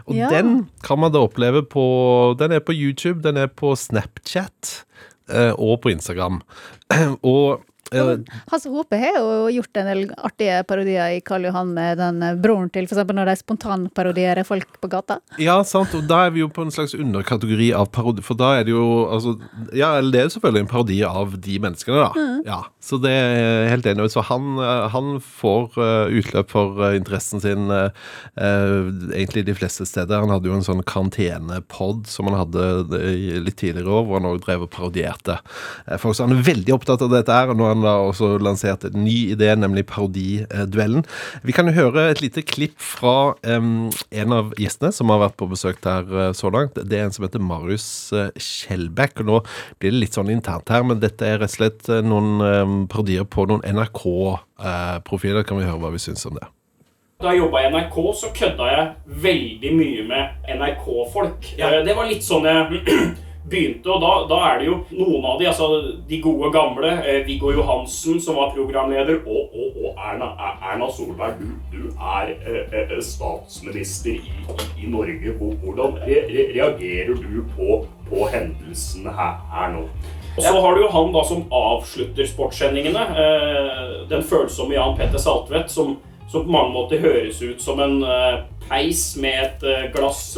Og 0.07 0.15
Ja. 0.17 0.29
den 0.33 0.67
kan 0.83 0.97
man 0.99 1.11
da 1.13 1.19
oppleve 1.21 1.61
på 1.69 2.35
Den 2.39 2.51
er 2.51 2.59
på 2.59 2.73
YouTube, 2.73 3.21
den 3.21 3.37
er 3.37 3.47
på 3.47 3.75
Snapchat 3.77 4.83
eh, 5.29 5.53
og 5.57 5.81
på 5.83 5.91
Instagram. 5.93 6.41
og 7.23 7.61
Hasse 7.91 8.69
Hope 8.71 8.95
har 8.95 9.17
jo 9.19 9.50
gjort 9.51 9.77
en 9.81 9.89
del 9.89 10.03
artige 10.24 10.62
parodier 10.67 11.17
i 11.17 11.21
Karl 11.27 11.50
Johan 11.50 11.74
med 11.75 12.00
den 12.00 12.21
broren 12.39 12.69
til, 12.71 12.86
eksempel 12.88 13.17
når 13.17 13.27
de 13.27 13.36
spontanparodierer 13.41 14.48
folk 14.48 14.79
på 14.79 14.88
gata. 14.91 15.19
Ja, 15.41 15.57
sant, 15.67 15.91
og 15.98 16.05
da 16.07 16.21
er 16.27 16.31
vi 16.31 16.39
jo 16.43 16.48
på 16.51 16.63
en 16.63 16.71
slags 16.71 16.95
underkategori 16.95 17.71
av 17.75 17.89
parodi, 17.91 18.24
for 18.24 18.39
da 18.39 18.53
er 18.60 18.67
det 18.67 18.75
jo 18.75 18.86
altså, 19.12 19.36
Ja, 19.75 19.93
det 20.00 20.21
er 20.21 20.29
jo 20.29 20.36
selvfølgelig 20.38 20.63
en 20.63 20.71
parodi 20.71 21.01
av 21.07 21.36
de 21.43 21.57
menneskene, 21.63 22.05
da. 22.07 22.27
Ja, 22.48 22.62
Så 22.81 22.98
det 23.01 23.12
er 23.12 23.67
helt 23.69 23.86
enig. 23.86 24.07
Så 24.12 24.24
han, 24.25 24.55
eh, 24.57 24.88
han 24.89 25.19
får 25.21 25.75
eh, 25.77 26.15
utløp 26.21 26.50
for 26.50 26.79
eh, 26.86 26.95
interessen 26.98 27.43
sin 27.43 27.69
egentlig 27.71 29.43
de 29.45 29.55
fleste 29.55 29.86
steder. 29.86 30.24
Han 30.24 30.31
hadde 30.31 30.50
jo 30.50 30.55
en 30.55 30.65
sånn 30.65 30.81
karantenepod 30.88 32.07
som 32.10 32.29
han 32.29 32.39
hadde 32.39 32.63
litt 33.43 33.60
tidligere 33.60 33.86
i 33.86 33.93
år, 34.00 34.07
hvor 34.07 34.19
han 34.19 34.29
òg 34.31 34.41
drev 34.45 34.65
og 34.65 34.71
parodierte 34.74 35.38
folk. 36.01 36.15
Så 36.17 36.25
han 36.25 36.36
er 36.38 36.45
veldig 36.45 36.75
opptatt 36.75 37.03
av 37.05 37.12
dette 37.13 37.36
her, 37.36 37.51
og 37.51 37.60
nå 37.60 37.67
har 37.67 37.80
han 37.81 37.88
da 37.88 37.95
også 38.05 38.35
lansert 38.41 38.85
en 38.85 39.01
ny 39.03 39.33
idé, 39.33 39.50
nemlig 39.57 39.85
parodiduellen. 39.89 41.03
Vi 41.43 41.55
kan 41.55 41.69
jo 41.69 41.75
høre 41.75 42.09
et 42.11 42.21
lite 42.21 42.43
klipp 42.45 42.77
fra 42.81 43.33
um, 43.47 43.89
en 44.11 44.35
av 44.35 44.53
gjestene 44.59 44.93
som 44.95 45.11
har 45.13 45.23
vært 45.25 45.38
på 45.39 45.50
besøk 45.51 45.81
der 45.83 46.07
eh, 46.11 46.31
så 46.38 46.51
langt. 46.53 46.77
Det 46.77 46.97
er 46.97 47.07
en 47.07 47.15
som 47.15 47.25
heter 47.25 47.43
Marius 47.43 47.88
Skjelbæk. 48.38 49.21
Og 49.23 49.29
nå 49.29 49.41
blir 49.81 49.93
det 49.93 50.03
litt 50.05 50.17
sånn 50.17 50.31
internt 50.33 50.69
her, 50.71 50.85
men 50.85 51.01
dette 51.01 51.25
er 51.25 51.41
rett 51.41 51.51
og 51.51 51.57
slett 51.57 51.91
eh, 51.91 52.03
noen 52.05 52.41
um, 52.41 52.79
parodier 52.91 53.27
på 53.27 53.47
noen 53.50 53.65
NRK-profiler. 53.65 55.45
Kan 55.47 55.61
vi 55.61 55.67
høre 55.67 55.81
hva 55.81 55.93
vi 55.93 56.03
syns 56.03 56.27
om 56.29 56.38
det? 56.38 56.47
Da 57.21 57.35
jeg 57.35 57.43
jobba 57.43 57.61
i 57.61 57.67
NRK, 57.69 57.97
så 58.17 58.31
kødda 58.33 58.69
jeg 58.71 59.17
veldig 59.25 59.73
mye 59.77 60.05
med 60.09 60.53
NRK-folk. 60.57 61.51
Ja. 61.59 61.75
Det 61.85 61.97
var 61.97 62.09
litt 62.09 62.25
sånn 62.25 62.47
jeg 62.50 62.81
begynte, 63.50 63.89
og 63.89 64.01
da, 64.03 64.12
da 64.29 64.38
er 64.51 64.60
det 64.62 64.67
jo 64.67 64.75
noen 64.93 65.25
av 65.25 65.39
de, 65.39 65.48
altså 65.50 65.67
de 66.07 66.19
gode 66.21 66.51
gamle. 66.53 66.91
eh, 67.01 67.24
Viggo 67.25 67.51
Johansen, 67.51 68.21
som 68.21 68.38
var 68.38 68.53
programleder, 68.53 69.24
og, 69.25 69.55
og, 69.55 69.79
og 69.81 69.98
Erna, 69.98 70.29
Erna 70.62 70.91
Solberg, 70.93 71.41
du, 71.41 71.55
du 71.74 71.89
er 71.98 72.36
eh, 72.38 72.77
eh, 72.83 72.95
statsminister 73.01 74.19
i, 74.21 74.38
i 74.83 74.89
Norge. 74.91 75.33
Hvordan 75.39 75.98
re, 76.05 76.21
re, 76.29 76.48
reagerer 76.53 77.17
du 77.17 77.41
på, 77.55 77.81
på 78.10 78.29
hendelsene 78.29 79.13
her, 79.17 79.41
her 79.51 79.74
nå? 79.74 79.88
Og 80.38 80.45
så 80.45 80.53
har 80.62 80.75
du 80.75 80.86
jo 80.86 80.93
han 80.93 81.12
da 81.12 81.25
som 81.27 81.41
avslutter 81.51 82.29
sportssendingene. 82.29 83.01
Eh, 83.25 84.07
den 84.13 84.24
følsomme 84.24 84.77
Jan 84.77 84.95
Petter 84.95 85.19
Saltvedt, 85.19 85.74
som, 85.74 85.98
som 86.29 86.45
på 86.45 86.53
mange 86.53 86.71
måter 86.77 87.01
høres 87.03 87.41
ut 87.41 87.60
som 87.60 87.81
en 87.83 88.00
eh, 88.05 88.43
peis 88.69 89.10
med 89.19 89.41
et 89.43 89.65
eh, 89.67 89.88
glass 89.91 90.38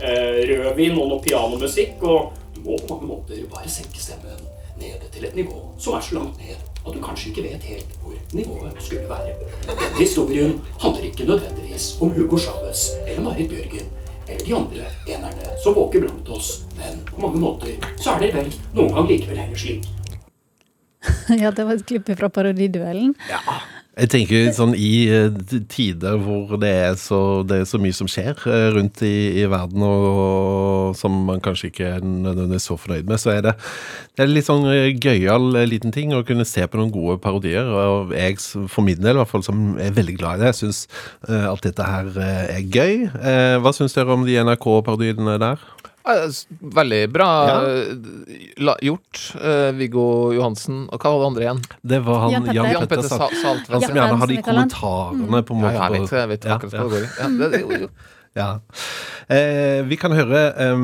rødvin 0.00 0.98
og 1.00 1.10
noe 1.12 1.22
pianomusikk. 1.24 2.02
Og 2.02 2.32
du 2.54 2.62
må 2.66 2.78
på 2.82 2.94
mange 2.94 3.10
måter 3.12 3.44
bare 3.52 3.70
senke 3.70 4.00
stemmen 4.00 4.46
nede 4.80 5.08
til 5.12 5.24
et 5.24 5.36
nivå 5.36 5.62
som 5.78 5.96
er 5.96 6.04
så 6.04 6.18
langt 6.18 6.40
ned 6.40 6.56
at 6.86 6.94
du 6.94 7.02
kanskje 7.02 7.30
ikke 7.32 7.42
vet 7.48 7.62
helt 7.66 7.94
hvor 8.02 8.14
nivået 8.32 8.82
skulle 8.82 9.08
være. 9.08 9.34
Denne 9.66 9.98
historien 9.98 10.60
handler 10.80 11.02
ikke 11.08 11.24
nødvendigvis 11.24 11.96
om 12.00 12.10
Hugo 12.14 12.36
Chávez 12.36 12.90
eller 13.06 13.22
Marit 13.22 13.48
Bjørgen 13.48 13.88
eller 14.28 14.44
de 14.44 14.54
andre 14.54 14.86
enerne 15.08 15.58
som 15.62 15.74
våker 15.74 16.00
blant 16.00 16.28
oss, 16.28 16.64
men 16.78 16.98
på 17.06 17.20
mange 17.20 17.40
måter 17.40 17.76
så 18.02 18.16
er 18.16 18.24
det 18.24 18.34
vel 18.34 18.50
noen 18.74 18.94
gang 18.94 19.08
likevel 19.10 19.38
heller 19.38 19.60
slik 19.60 19.86
ja, 21.42 21.52
det 21.54 21.64
var 21.64 21.76
et 21.76 21.86
klipp 21.86 22.08
fra 22.18 22.28
parodiduellen. 22.34 23.12
Jeg 23.96 24.10
tenker 24.12 24.50
sånn 24.52 24.74
i 24.76 25.06
eh, 25.08 25.30
tider 25.72 26.18
hvor 26.20 26.50
det 26.60 26.68
er 26.68 26.98
så, 27.00 27.40
det 27.48 27.62
er 27.62 27.68
så 27.68 27.78
mye 27.80 27.96
som 27.96 28.08
skjer 28.12 28.42
eh, 28.44 28.66
rundt 28.74 29.00
i, 29.08 29.40
i 29.40 29.46
verden, 29.48 29.80
og, 29.86 30.90
som 31.00 31.14
man 31.24 31.40
kanskje 31.40 31.70
ikke 31.70 31.86
er 31.94 32.04
nødvendigvis 32.04 32.68
så 32.68 32.76
fornøyd 32.76 33.08
med, 33.08 33.22
så 33.22 33.32
er 33.32 33.40
det, 33.46 33.54
det 34.12 34.26
er 34.26 34.28
litt 34.34 34.50
sånn 34.50 34.68
eh, 34.68 34.90
gøyal 35.00 35.48
liten 35.64 35.96
ting 35.96 36.12
å 36.12 36.20
kunne 36.28 36.44
se 36.44 36.66
på 36.68 36.76
noen 36.76 36.92
gode 36.92 37.16
parodier. 37.24 37.64
Og 37.72 38.12
jeg, 38.12 38.36
for 38.68 38.84
min 38.84 39.00
del, 39.00 39.16
i 39.16 39.22
hvert 39.22 39.32
fall, 39.32 39.46
som 39.48 39.80
er 39.80 39.96
veldig 39.96 40.18
glad 40.20 40.42
i 40.42 40.44
det, 40.44 40.52
syns 40.60 40.84
at 41.24 41.64
dette 41.64 41.88
her 41.88 42.12
er 42.20 42.60
gøy. 42.60 43.06
Hva 43.64 43.72
syns 43.72 43.96
dere 43.96 44.12
om 44.12 44.28
de 44.28 44.36
NRK-parodiene 44.44 45.38
der? 45.40 45.64
Veldig 46.06 47.00
bra 47.12 47.28
Ja. 47.48 47.56
eh, 47.66 48.52
la, 48.62 48.76
gjort. 48.82 49.22
Eh, 49.40 49.72
Viggo 49.74 50.32
Johansen. 50.36 50.84
Og 50.92 50.98
hva 51.02 51.10
var 51.12 51.18
det 51.24 51.26
andre 51.32 51.42
igjen? 51.46 51.62
Det 51.82 52.00
var 52.06 52.20
han 52.24 52.30
Jan 52.36 52.42
Petter. 52.46 52.54
Jan 52.54 52.66
Petter 52.86 52.86
Petter 52.86 53.08
Sa- 53.08 53.30
Saltvedt. 53.42 53.72
Han 53.74 53.82
som 53.82 53.96
gjerne 53.96 54.18
har 54.22 54.26
de 54.30 54.36
kommentarene 54.42 55.42
på 55.48 55.56
en 55.56 55.62
måte. 55.62 55.74
ja, 55.74 55.88
jeg 55.90 56.00
vet, 56.00 56.10
jeg 56.20 56.28
vet 56.34 56.44
Ja, 56.44 56.56
akkurat 56.56 56.72
ja. 56.72 56.78
hva 56.78 57.50
det 57.50 57.62
går 57.66 57.72
i. 57.82 57.88
Ja. 58.36 58.60
Eh, 59.32 59.80
vi 59.88 59.96
kan 59.96 60.12
høre 60.12 60.40
eh, 60.60 60.82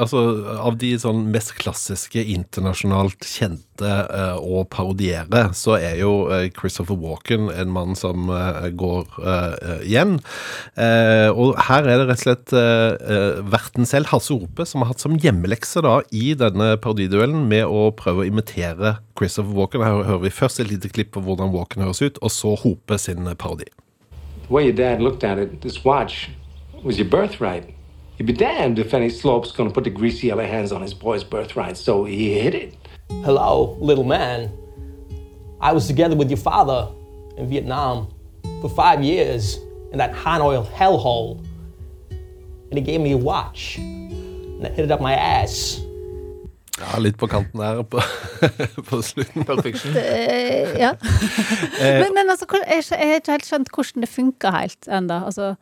altså, 0.00 0.20
Av 0.62 0.76
de 0.80 0.92
sånn 1.02 1.24
mest 1.34 1.50
klassiske 1.58 2.22
internasjonalt 2.22 3.26
kjente 3.26 3.88
eh, 3.88 4.36
å 4.38 4.62
parodiere, 4.70 5.48
så 5.58 5.74
er 5.80 5.98
jo 5.98 6.12
eh, 6.30 6.46
Christopher 6.54 6.96
Walken 7.02 7.50
en 7.50 7.72
mann 7.74 7.98
som 7.98 8.30
eh, 8.30 8.68
går 8.78 9.18
igjen. 9.82 10.14
Eh, 10.78 11.28
og 11.34 11.58
her 11.66 11.88
er 11.90 12.00
det 12.00 12.06
rett 12.12 12.22
og 12.22 12.22
slett 12.22 12.54
verten 13.52 13.88
selv, 13.88 14.12
Hasse 14.12 14.32
Ope, 14.36 14.64
som 14.68 14.84
har 14.84 14.92
hatt 14.92 15.02
som 15.02 15.18
hjemmelekse 15.18 15.82
da 15.84 15.98
i 16.14 16.36
denne 16.38 16.76
parodiduellen 16.82 17.48
med 17.50 17.66
å 17.66 17.88
prøve 17.98 18.22
å 18.22 18.28
imitere 18.28 18.96
Christopher 19.18 19.58
Walken. 19.58 19.82
Her 19.82 20.04
hører 20.06 20.22
vi 20.28 20.34
først 20.34 20.62
et 20.62 20.70
lite 20.70 20.92
klipp 20.92 21.12
på 21.16 21.24
hvordan 21.26 21.50
Walken 21.54 21.82
høres 21.82 22.04
ut, 22.04 22.22
og 22.22 22.30
så 22.32 22.54
Hope 22.62 22.98
sin 23.00 23.26
parodi. 23.34 23.66
The 24.46 24.54
way 24.54 24.68
your 24.68 24.76
dad 24.76 25.02
looked 25.02 25.24
at 25.24 25.38
it, 25.38 25.60
this 25.62 25.84
watch 25.84 26.30
was 26.82 26.98
your 26.98 27.08
birthright. 27.08 27.74
You'd 28.18 28.26
be 28.26 28.32
damned 28.32 28.78
if 28.78 28.94
any 28.94 29.08
slope's 29.10 29.52
gonna 29.52 29.70
put 29.70 29.84
the 29.84 29.90
greasy 29.90 30.26
yellow 30.28 30.44
hands 30.46 30.72
on 30.72 30.82
his 30.82 30.94
boy's 30.94 31.24
birthright, 31.24 31.76
so 31.76 32.04
he 32.04 32.38
hid 32.40 32.54
it. 32.54 32.74
Hello, 33.24 33.76
little 33.80 34.04
man. 34.04 34.50
I 35.60 35.72
was 35.72 35.86
together 35.86 36.16
with 36.16 36.30
your 36.30 36.38
father 36.38 36.88
in 37.36 37.48
Vietnam 37.48 38.08
for 38.60 38.68
five 38.68 39.02
years 39.02 39.58
in 39.92 39.98
that 39.98 40.12
Hanoi 40.12 40.64
hellhole. 40.72 41.38
And 42.70 42.78
he 42.78 42.80
gave 42.80 43.00
me 43.00 43.12
a 43.12 43.16
watch. 43.16 43.76
And 43.78 44.66
I 44.66 44.70
hit 44.70 44.84
it 44.86 44.90
up 44.90 45.00
my 45.00 45.14
ass. 45.14 45.80
Ja, 46.80 46.98
litt 46.98 47.16
på 47.18 47.26
kanten 47.28 47.60
der 47.60 47.82
på, 47.82 48.00
på 48.88 49.02
slutten. 49.02 49.44
Pulp 49.44 49.62
Fiction. 49.62 49.92
Eh, 49.96 50.78
ja. 50.80 50.94
men, 51.80 52.14
men 52.14 52.30
altså, 52.30 52.46
hvor- 52.48 52.64
jeg 52.66 52.82
jeg 52.90 53.08
har 53.08 53.14
ikke 53.20 53.30
helt 53.30 53.46
skjønt 53.46 53.68
hvordan 53.74 54.00
det 54.00 54.08
funker 54.08 54.50
helt 54.60 54.88
ennå. 54.88 55.24
Altså, 55.24 55.54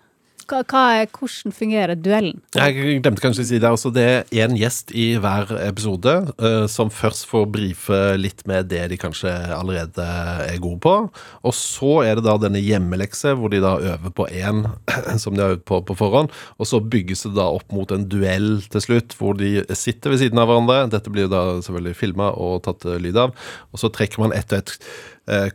hva, 0.50 0.82
er, 1.00 1.08
hvordan 1.14 1.54
fungerer 1.54 1.98
duellen? 1.98 2.40
Jeg 2.56 3.00
glemte 3.02 3.22
kanskje 3.22 3.44
å 3.44 3.48
si 3.48 3.60
det 3.62 3.68
Altså, 3.70 3.92
Det 3.94 4.04
er 4.04 4.44
én 4.44 4.56
gjest 4.58 4.92
i 4.96 5.12
hver 5.22 5.52
episode 5.62 6.14
uh, 6.42 6.66
som 6.70 6.90
først 6.92 7.28
får 7.30 7.46
brife 7.54 8.00
litt 8.18 8.42
med 8.50 8.70
det 8.72 8.82
de 8.92 8.98
kanskje 9.00 9.30
allerede 9.54 10.06
er 10.46 10.58
gode 10.62 10.80
på. 10.84 10.94
Og 11.46 11.54
så 11.56 12.00
er 12.06 12.18
det 12.18 12.26
da 12.26 12.36
denne 12.40 12.62
hjemmelekse, 12.62 13.36
hvor 13.38 13.52
de 13.52 13.62
da 13.62 13.76
øver 13.94 14.14
på 14.16 14.26
én 14.28 14.64
som 15.22 15.36
de 15.36 15.44
har 15.44 15.56
øvd 15.56 15.66
på 15.68 15.82
på 15.86 15.98
forhånd. 15.98 16.34
Og 16.58 16.68
så 16.68 16.82
bygges 16.82 17.26
det 17.28 17.36
da 17.38 17.46
opp 17.50 17.70
mot 17.74 17.92
en 17.94 18.08
duell 18.10 18.60
til 18.72 18.84
slutt, 18.84 19.16
hvor 19.18 19.38
de 19.38 19.62
sitter 19.78 20.14
ved 20.14 20.24
siden 20.24 20.42
av 20.42 20.50
hverandre. 20.50 20.82
Dette 20.92 21.12
blir 21.12 21.30
da 21.30 21.60
selvfølgelig 21.62 21.98
filma 21.98 22.32
og 22.34 22.62
tatt 22.66 22.86
lyd 23.00 23.18
av. 23.28 23.34
Og 23.70 23.82
så 23.82 23.92
trekker 23.94 24.22
man 24.24 24.36
ett 24.36 24.52
og 24.52 24.62
ett 24.62 24.76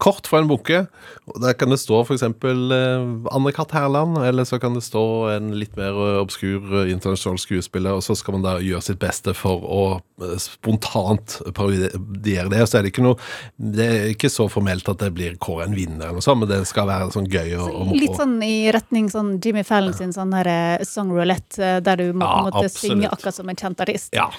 kort 0.01 0.27
fra 0.29 0.39
en 0.41 0.49
bunke. 0.49 0.85
Og 1.25 1.41
Der 1.41 1.55
kan 1.57 1.73
det 1.73 1.79
stå 1.81 2.03
f.eks. 2.05 2.23
Eh, 2.23 3.05
Anne-Kat. 3.35 3.75
Hærland, 3.75 4.17
eller 4.23 4.43
så 4.43 4.59
kan 4.59 4.73
det 4.77 4.83
stå 4.85 5.03
en 5.33 5.51
litt 5.59 5.75
mer 5.77 5.95
eh, 5.97 6.19
obskur 6.21 6.81
eh, 6.81 6.91
internasjonal 6.93 7.39
skuespiller, 7.41 7.97
og 7.97 8.03
så 8.05 8.15
skal 8.17 8.37
man 8.37 8.45
da 8.45 8.57
gjøre 8.63 8.83
sitt 8.85 8.99
beste 9.01 9.33
for 9.35 9.65
å 9.65 9.81
eh, 10.21 10.35
spontant 10.41 11.39
parodiere 11.57 12.51
det. 12.53 12.61
Og 12.63 12.69
så 12.69 12.79
er 12.79 12.85
det 12.85 12.93
ikke 12.93 13.05
noe 13.05 13.17
Det 13.57 13.85
er 13.85 14.07
ikke 14.13 14.31
så 14.31 14.47
formelt 14.51 14.87
at 14.91 15.01
det 15.01 15.11
blir 15.15 15.37
kåret 15.41 15.69
en 15.69 15.77
vinner, 15.77 16.05
eller 16.07 16.19
noe 16.19 16.25
sånt, 16.25 16.43
men 16.43 16.51
det 16.51 16.61
skal 16.69 16.87
være 16.89 17.09
sånn 17.15 17.29
gøy 17.31 17.55
og, 17.57 17.67
og 17.73 17.93
Litt 17.97 18.15
sånn 18.19 18.37
i 18.45 18.55
retning 18.75 19.09
sånn 19.11 19.35
Jimmy 19.43 19.65
Fallon 19.67 19.95
sin 19.97 20.13
sånn 20.15 20.33
her 20.37 20.49
eh, 20.51 20.85
song 20.87 21.11
roulette, 21.15 21.59
eh, 21.59 21.79
der 21.83 22.03
du 22.03 22.13
må 22.13 22.27
Ja, 22.27 22.45
måtte 22.47 22.71
synge 22.71 23.09
akkurat 23.11 23.39
som 23.39 23.49
en 23.51 23.59
kjent 23.59 23.81
artist. 23.83 24.13
Ja. 24.15 24.29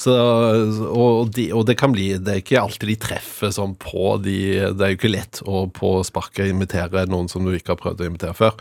Så, 0.00 0.12
og, 0.90 1.32
de, 1.36 1.48
og 1.54 1.66
det 1.68 1.78
kan 1.80 1.94
bli 1.94 2.12
Det 2.20 2.34
er 2.34 2.42
ikke 2.42 2.60
alltid 2.60 2.92
de 2.92 2.98
treffer 3.06 3.52
sånn 3.54 3.76
på 3.80 4.16
de 4.22 4.38
Det 4.82 4.88
er 4.88 4.94
jo 4.96 4.98
ikke 4.98 5.12
lett 5.14 5.40
å 5.46 5.62
på 5.72 5.92
sparket 6.06 6.50
imitere 6.50 7.04
noen 7.10 7.28
som 7.30 7.46
du 7.46 7.52
ikke 7.54 7.76
har 7.76 7.78
prøvd 7.80 8.02
å 8.02 8.08
imitere 8.10 8.34
før, 8.36 8.56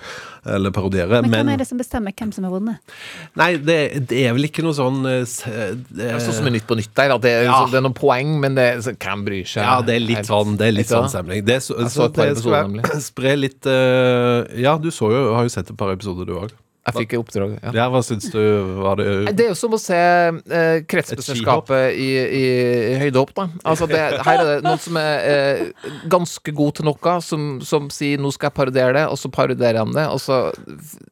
eller 0.45 0.73
parodiere. 0.75 1.19
Men 1.25 1.31
hvem 1.34 1.47
Men, 1.47 1.53
er 1.55 1.62
det 1.63 1.67
som 1.71 1.81
bestemmer 1.81 2.13
hvem 2.13 2.31
som 2.36 2.45
har 2.45 2.53
vunnet? 2.53 2.95
nei, 3.41 3.49
det, 3.57 3.77
det 4.12 4.21
er 4.27 4.36
vel 4.38 4.45
ikke 4.47 4.63
noe 4.65 4.77
sånn 4.77 5.01
eh, 5.10 5.25
det, 5.25 5.81
Det 5.97 6.10
er 6.13 6.21
sånn 6.21 6.38
som 6.38 6.49
er 6.51 6.55
Nytt 6.55 6.67
på 6.69 6.77
nytt 6.77 6.93
der. 6.97 7.15
At 7.17 7.25
det, 7.25 7.31
er, 7.41 7.45
Ja. 7.49 7.57
så 7.63 7.71
det 7.73 7.79
er 7.81 7.86
noen 7.88 7.97
poeng, 7.97 8.34
men 8.43 8.55
det 8.60 8.67
så, 8.86 8.93
hvem 8.93 9.25
bryr 9.27 9.47
seg? 9.49 9.65
Ja, 9.65 9.79
det 9.86 9.97
er 9.97 10.03
litt 10.05 10.29
sånn, 10.29 10.57
det 10.62 10.67
er 10.69 10.75
litt 10.77 10.91
sånn 10.91 11.10
stemning. 11.12 11.43
Det, 11.47 11.57
er 11.57 11.63
så, 11.65 11.77
så 11.89 12.07
det 12.13 12.31
skal 12.38 12.55
være, 12.57 12.67
nemlig. 12.69 13.01
spre 13.12 13.36
litt 13.39 13.65
uh, 13.69 14.45
Ja, 14.62 14.77
du 14.77 14.91
så 14.93 15.10
jo, 15.13 15.23
har 15.36 15.47
jo 15.47 15.53
sett 15.53 15.71
et 15.73 15.77
par 15.79 15.93
episoder, 15.95 16.27
du 16.29 16.38
òg. 16.38 16.53
Jeg 16.81 16.95
fikk 16.95 17.11
oppdrag. 17.19 17.51
Ja. 17.61 17.71
Ja, 17.77 17.83
hva 17.93 17.99
syns 18.01 18.25
du? 18.33 18.39
Var 18.81 18.95
det 18.97 19.35
Det 19.37 19.43
er 19.45 19.51
jo 19.51 19.57
som 19.59 19.75
å 19.75 19.79
se 19.81 19.97
eh, 19.97 20.79
kretsmesterskapet 20.89 21.93
i, 21.93 22.07
i, 22.17 22.41
i 22.89 22.95
høydehopp, 23.03 23.35
da. 23.37 23.45
Altså 23.69 23.85
det, 23.91 23.99
her 24.25 24.41
er 24.41 24.49
det 24.49 24.55
noen 24.65 24.81
som 24.81 24.97
er 24.97 25.27
eh, 25.29 25.61
ganske 26.09 26.55
god 26.57 26.79
til 26.79 26.89
noe, 26.89 27.13
som, 27.21 27.45
som 27.61 27.91
sier 27.93 28.17
'nå 28.17 28.31
skal 28.33 28.49
jeg 28.49 28.57
parodiere 28.57 28.97
det', 28.97 29.05
og 29.13 29.21
så 29.21 29.29
parodierer 29.29 29.77
han 29.83 29.93
det, 29.93 30.07
og 30.09 30.17
så 30.25 30.41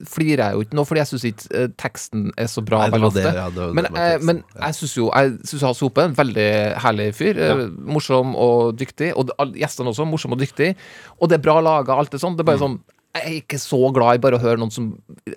flirer 0.10 0.42
jeg 0.48 0.58
jo 0.58 0.66
ikke 0.66 0.80
nå, 0.82 0.88
fordi 0.90 1.04
jeg 1.04 1.12
syns 1.14 1.28
ikke 1.30 1.48
eh, 1.62 1.70
teksten 1.78 2.28
er 2.34 2.50
så 2.50 2.66
bra. 2.66 2.82
Nei, 2.88 2.92
det 2.98 3.06
var 3.06 3.18
det, 3.22 3.26
ja, 3.30 3.48
det 3.54 3.62
var 3.62 3.68
det 3.70 3.76
men, 3.78 3.92
med 3.94 4.04
eh, 4.10 4.20
men 4.26 4.44
jeg 4.58 4.82
syns 4.82 4.98
jo 4.98 5.10
Jeg 5.14 5.38
synes 5.46 5.68
Hans 5.70 5.80
Hope 5.86 6.02
er 6.02 6.10
en 6.10 6.18
veldig 6.18 6.50
herlig 6.84 7.10
fyr. 7.14 7.38
eh, 7.46 7.66
Morsom 7.86 8.34
og 8.36 8.74
dyktig. 8.80 9.14
Og 9.14 9.30
gjestene 9.54 9.94
også, 9.94 10.06
morsom 10.10 10.34
og 10.34 10.42
dyktig. 10.42 10.74
Og 11.20 11.30
det 11.30 11.38
er 11.40 11.44
bra 11.46 11.60
laga, 11.62 11.94
alt 11.94 12.10
det 12.12 12.22
sånn. 12.22 12.36
Det 12.38 12.42
er 12.42 12.50
bare 12.56 12.62
sånn 12.66 12.80
Jeg 13.18 13.24
er 13.26 13.38
ikke 13.40 13.58
så 13.58 13.80
glad 13.90 14.20
i 14.20 14.22
bare 14.22 14.38
å 14.38 14.42
høre 14.42 14.60
noen 14.62 14.74
som 14.74 14.92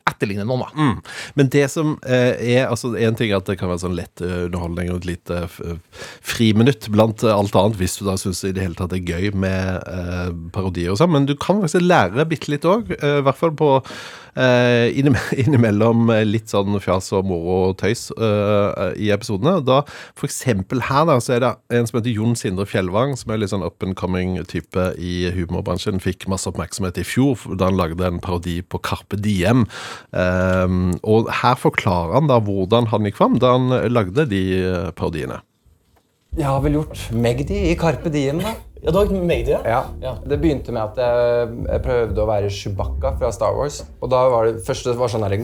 etterligner 0.05 0.45
noen, 0.45 0.67
da. 0.67 0.73
Mm. 0.77 0.99
Men 1.41 1.51
det 1.55 1.65
som 1.73 1.95
eh, 2.05 2.37
er 2.53 2.67
altså 2.67 2.91
En 3.01 3.17
ting 3.17 3.31
er 3.33 3.39
at 3.41 3.49
det 3.49 3.57
kan 3.61 3.71
være 3.71 3.81
sånn 3.87 3.97
lett 3.97 4.21
eh, 4.21 4.43
underholdning 4.47 4.91
og 4.93 5.01
et 5.01 5.09
lite 5.15 5.39
eh, 5.49 6.03
friminutt 6.21 6.91
blant 6.93 7.25
eh, 7.25 7.33
alt 7.33 7.57
annet, 7.57 7.79
hvis 7.81 7.97
du 7.97 8.05
da 8.09 8.19
syns 8.21 8.45
i 8.45 8.53
det 8.53 8.67
hele 8.67 8.77
tatt 8.77 8.93
det 8.93 9.01
er 9.01 9.15
gøy 9.17 9.39
med 9.41 9.89
eh, 9.89 10.29
parodier 10.53 10.93
og 10.93 11.01
sånn, 11.01 11.15
men 11.15 11.31
du 11.31 11.33
kan 11.33 11.63
faktisk 11.63 11.87
lære 11.87 12.29
bitte 12.29 12.53
litt 12.53 12.69
òg. 12.69 12.93
I 12.93 13.23
hvert 13.25 13.41
fall 13.41 13.57
på 13.57 13.73
eh, 14.37 14.93
innimellom 15.43 16.11
eh, 16.13 16.25
litt 16.27 16.53
sånn 16.53 16.77
fjas 16.83 17.11
og 17.17 17.27
moro 17.29 17.59
og 17.71 17.79
tøys 17.81 18.09
eh, 18.17 18.93
i 19.01 19.11
episodene. 19.15 19.59
Da 19.65 19.83
for 19.89 20.29
eksempel 20.29 20.85
her 20.89 21.07
da, 21.09 21.19
så 21.23 21.37
er 21.37 21.45
det 21.45 21.53
en 21.79 21.89
som 21.89 22.01
heter 22.01 22.17
Jon 22.17 22.37
Sindre 22.39 22.67
Fjellvang, 22.69 23.17
som 23.19 23.33
er 23.33 23.43
litt 23.43 23.53
sånn 23.53 23.65
up 23.67 23.85
and 23.85 23.97
coming 23.99 24.39
type 24.51 24.91
i 24.99 25.33
humorbransjen. 25.35 26.03
Fikk 26.03 26.29
masse 26.33 26.49
oppmerksomhet 26.51 27.01
i 27.01 27.07
fjor 27.07 27.37
da 27.63 27.71
han 27.71 27.79
lagde 27.79 28.09
en 28.09 28.21
parodi 28.23 28.59
på 28.67 28.83
Carpe 28.83 29.21
Diem. 29.23 29.65
Um, 30.11 30.93
og 31.07 31.31
her 31.43 31.57
forklarer 31.59 32.19
han 32.19 32.29
da 32.31 32.41
hvordan 32.43 32.91
han 32.93 33.09
gikk 33.09 33.23
fram 33.23 33.39
da 33.43 33.55
han 33.55 33.71
lagde 33.93 34.27
de 34.29 34.43
eh, 34.59 34.91
parodiene. 34.99 35.41
Jeg 36.33 36.49
har 36.49 36.63
vel 36.65 36.79
gjort 36.79 37.01
Magdi 37.13 37.59
i 37.69 37.73
Carpe 37.77 38.09
Diem, 38.09 38.39
da. 38.41 38.55
Ja, 38.81 38.89
du 38.89 38.97
har 38.97 39.05
gjort 39.05 39.27
Magdi, 39.29 39.53
ja? 39.53 39.83
Ja. 40.01 40.15
Det 40.25 40.39
begynte 40.41 40.73
med 40.73 40.81
at 40.81 40.97
jeg, 41.03 41.51
jeg 41.67 41.83
prøvde 41.85 42.23
å 42.23 42.29
være 42.31 42.53
Chewbacca 42.57 43.13
fra 43.21 43.29
Star 43.37 43.53
Wars. 43.59 43.83
Og 44.01 44.09
da 44.15 44.23
var 44.33 44.49
det 44.49 44.63
først 44.65 44.89
det 44.89 44.97
var 44.97 45.13
sånn 45.13 45.27
herre 45.27 45.37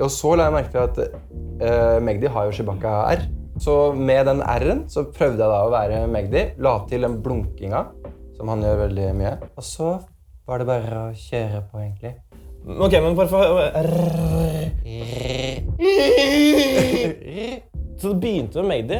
Og 0.00 0.08
så 0.14 0.32
la 0.32 0.48
jeg 0.48 0.56
merke 0.56 0.72
til 0.72 0.86
at 0.86 1.02
uh, 1.04 1.98
Magdi 2.08 2.32
har 2.32 2.48
jo 2.48 2.56
Chewbacca-R. 2.56 3.26
Så 3.60 3.76
med 3.92 4.24
den 4.30 4.40
R-en 4.40 4.86
så 4.88 5.04
prøvde 5.12 5.44
jeg 5.44 5.52
da 5.52 5.60
å 5.66 5.74
være 5.76 6.00
Magdi. 6.08 6.46
La 6.64 6.78
til 6.88 7.04
den 7.04 7.20
blunkinga, 7.20 7.84
som 8.38 8.48
han 8.54 8.64
gjør 8.64 8.86
veldig 8.86 9.12
mye. 9.20 9.36
Og 9.52 9.68
så 9.68 9.92
var 10.46 10.58
det 10.62 10.66
bare 10.68 11.02
å 11.08 11.12
kjøre 11.16 11.62
på, 11.70 11.80
egentlig. 11.82 12.14
Ok, 12.62 12.92
men 13.02 13.16
bare 13.18 13.28
for 13.30 13.42
Så 18.02 18.08
det 18.12 18.18
begynte 18.22 18.62
med 18.62 18.70
Magdi, 18.70 18.98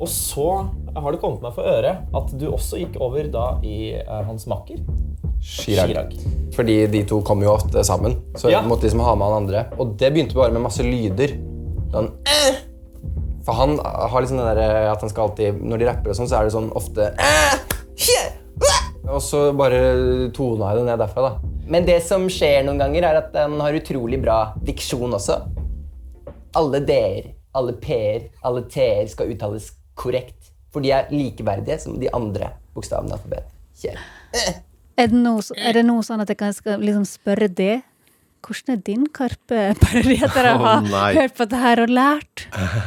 og 0.00 0.08
så 0.08 0.48
har 0.96 1.12
det 1.12 1.20
kommet 1.20 1.42
meg 1.44 1.52
for 1.56 1.68
øre 1.68 1.92
at 2.16 2.32
du 2.40 2.46
også 2.48 2.80
gikk 2.80 2.96
over 3.04 3.28
da 3.32 3.46
i 3.64 3.92
uh, 4.00 4.22
hans 4.28 4.46
makker. 4.48 4.80
Chirag. 5.42 6.14
Fordi 6.54 6.76
de 6.92 7.02
to 7.08 7.18
kom 7.26 7.42
jo 7.44 7.50
ofte 7.52 7.82
sammen. 7.84 8.14
Så 8.38 8.50
Ja. 8.52 8.62
måtte 8.62 8.86
liksom 8.86 9.00
ha 9.04 9.14
med 9.14 9.26
han 9.26 9.42
andre. 9.42 9.66
Og 9.78 9.96
det 9.98 10.12
begynte 10.14 10.34
bare 10.38 10.52
med 10.54 10.62
masse 10.64 10.84
lyder. 10.86 11.34
Sånn 11.92 12.08
eh! 12.24 12.60
For 13.44 13.58
han 13.58 13.76
har 13.82 14.20
liksom 14.22 14.38
den 14.38 14.56
der 14.56 14.88
at 14.92 15.00
han 15.02 15.10
skal 15.10 15.26
alltid 15.26 15.58
Når 15.66 15.80
de 15.80 15.86
rapper 15.88 16.12
og 16.12 16.16
sånn, 16.16 16.28
så 16.30 16.38
er 16.38 16.46
det 16.46 16.54
sånn 16.54 16.70
ofte 16.78 17.10
eh! 17.18 17.71
Og 19.12 19.20
så 19.20 19.50
bare 19.52 19.78
tona 20.32 20.70
jeg 20.72 20.80
det 20.80 20.84
ned 20.88 21.02
derfra, 21.02 21.26
da. 21.26 21.50
Men 21.68 21.84
det 21.84 21.98
som 22.06 22.24
skjer 22.32 22.64
noen 22.64 22.80
ganger, 22.80 23.04
er 23.04 23.20
at 23.20 23.30
den 23.34 23.58
har 23.60 23.76
utrolig 23.76 24.18
bra 24.22 24.38
diksjon 24.64 25.12
også. 25.18 25.36
Alle 26.56 26.80
d-er, 26.88 27.30
alle 27.56 27.76
p-er, 27.80 28.30
alle 28.48 28.64
t-er 28.72 29.04
skal 29.12 29.30
uttales 29.34 29.70
korrekt. 30.00 30.50
For 30.72 30.80
de 30.84 30.94
er 30.96 31.12
likeverdige 31.12 31.76
som 31.84 32.00
de 32.00 32.08
andre 32.16 32.54
bokstavene 32.72 33.12
i 33.12 33.16
alfabetet. 33.18 33.52
Er 34.96 35.08
det 35.12 35.20
noe, 35.20 35.44
er 35.56 35.76
det 35.76 35.84
noe 35.84 36.04
sånn 36.04 36.24
at 36.24 36.32
jeg 36.32 36.40
kan 36.40 36.56
liksom 36.80 37.04
spørre 37.08 37.48
det? 37.52 37.82
Hvordan 38.42 38.72
er 38.74 38.80
din 38.82 39.04
Karpe-parodi 39.14 40.16
etter 40.26 40.46
å 40.50 40.54
Å, 40.56 40.62
ha 40.64 40.72
oh, 40.80 41.04
hørt 41.14 41.36
på 41.38 41.44
det 41.52 41.60
her 41.62 41.82
og 41.84 41.92
lært? 41.94 42.42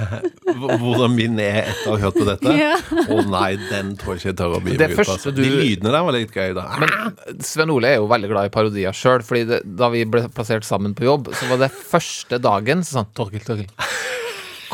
Hvordan 0.82 1.14
min 1.16 1.40
er 1.40 1.62
etter 1.72 1.92
å 1.92 1.96
ha 1.96 2.02
hørt 2.04 2.18
på 2.20 2.26
dette? 2.28 2.56
Ja. 2.60 2.74
Å 3.08 3.20
nei, 3.32 3.54
den 3.70 3.94
tror 4.00 4.16
jeg 4.16 4.22
ikke 4.22 4.30
jeg 4.34 4.38
tør 4.42 4.56
å 4.58 4.62
bli 4.66 4.76
med 4.76 4.84
ut 4.92 4.98
på. 5.00 5.06
altså. 5.16 5.32
du- 5.32 5.42
De 5.46 5.50
lydene 5.54 5.94
der 5.96 6.06
var 6.10 6.18
litt 6.18 6.36
gøy, 6.36 6.52
da. 6.58 6.66
Men 6.82 7.40
Sven 7.46 7.72
Ole 7.74 7.94
er 7.94 8.02
jo 8.02 8.10
veldig 8.12 8.32
glad 8.34 8.50
i 8.50 8.54
parodier 8.54 8.96
sjøl. 9.00 9.24
Fordi 9.26 9.46
det, 9.54 9.62
da 9.80 9.90
vi 9.96 10.04
ble 10.10 10.26
plassert 10.36 10.68
sammen 10.68 10.94
på 10.98 11.08
jobb, 11.08 11.32
så 11.34 11.48
var 11.54 11.64
det 11.64 11.72
første 11.76 12.42
dagen 12.44 12.84
så 12.84 12.98
sa 12.98 13.04
han 13.06 13.12
Torgill, 13.18 13.46
Torgill. 13.48 13.72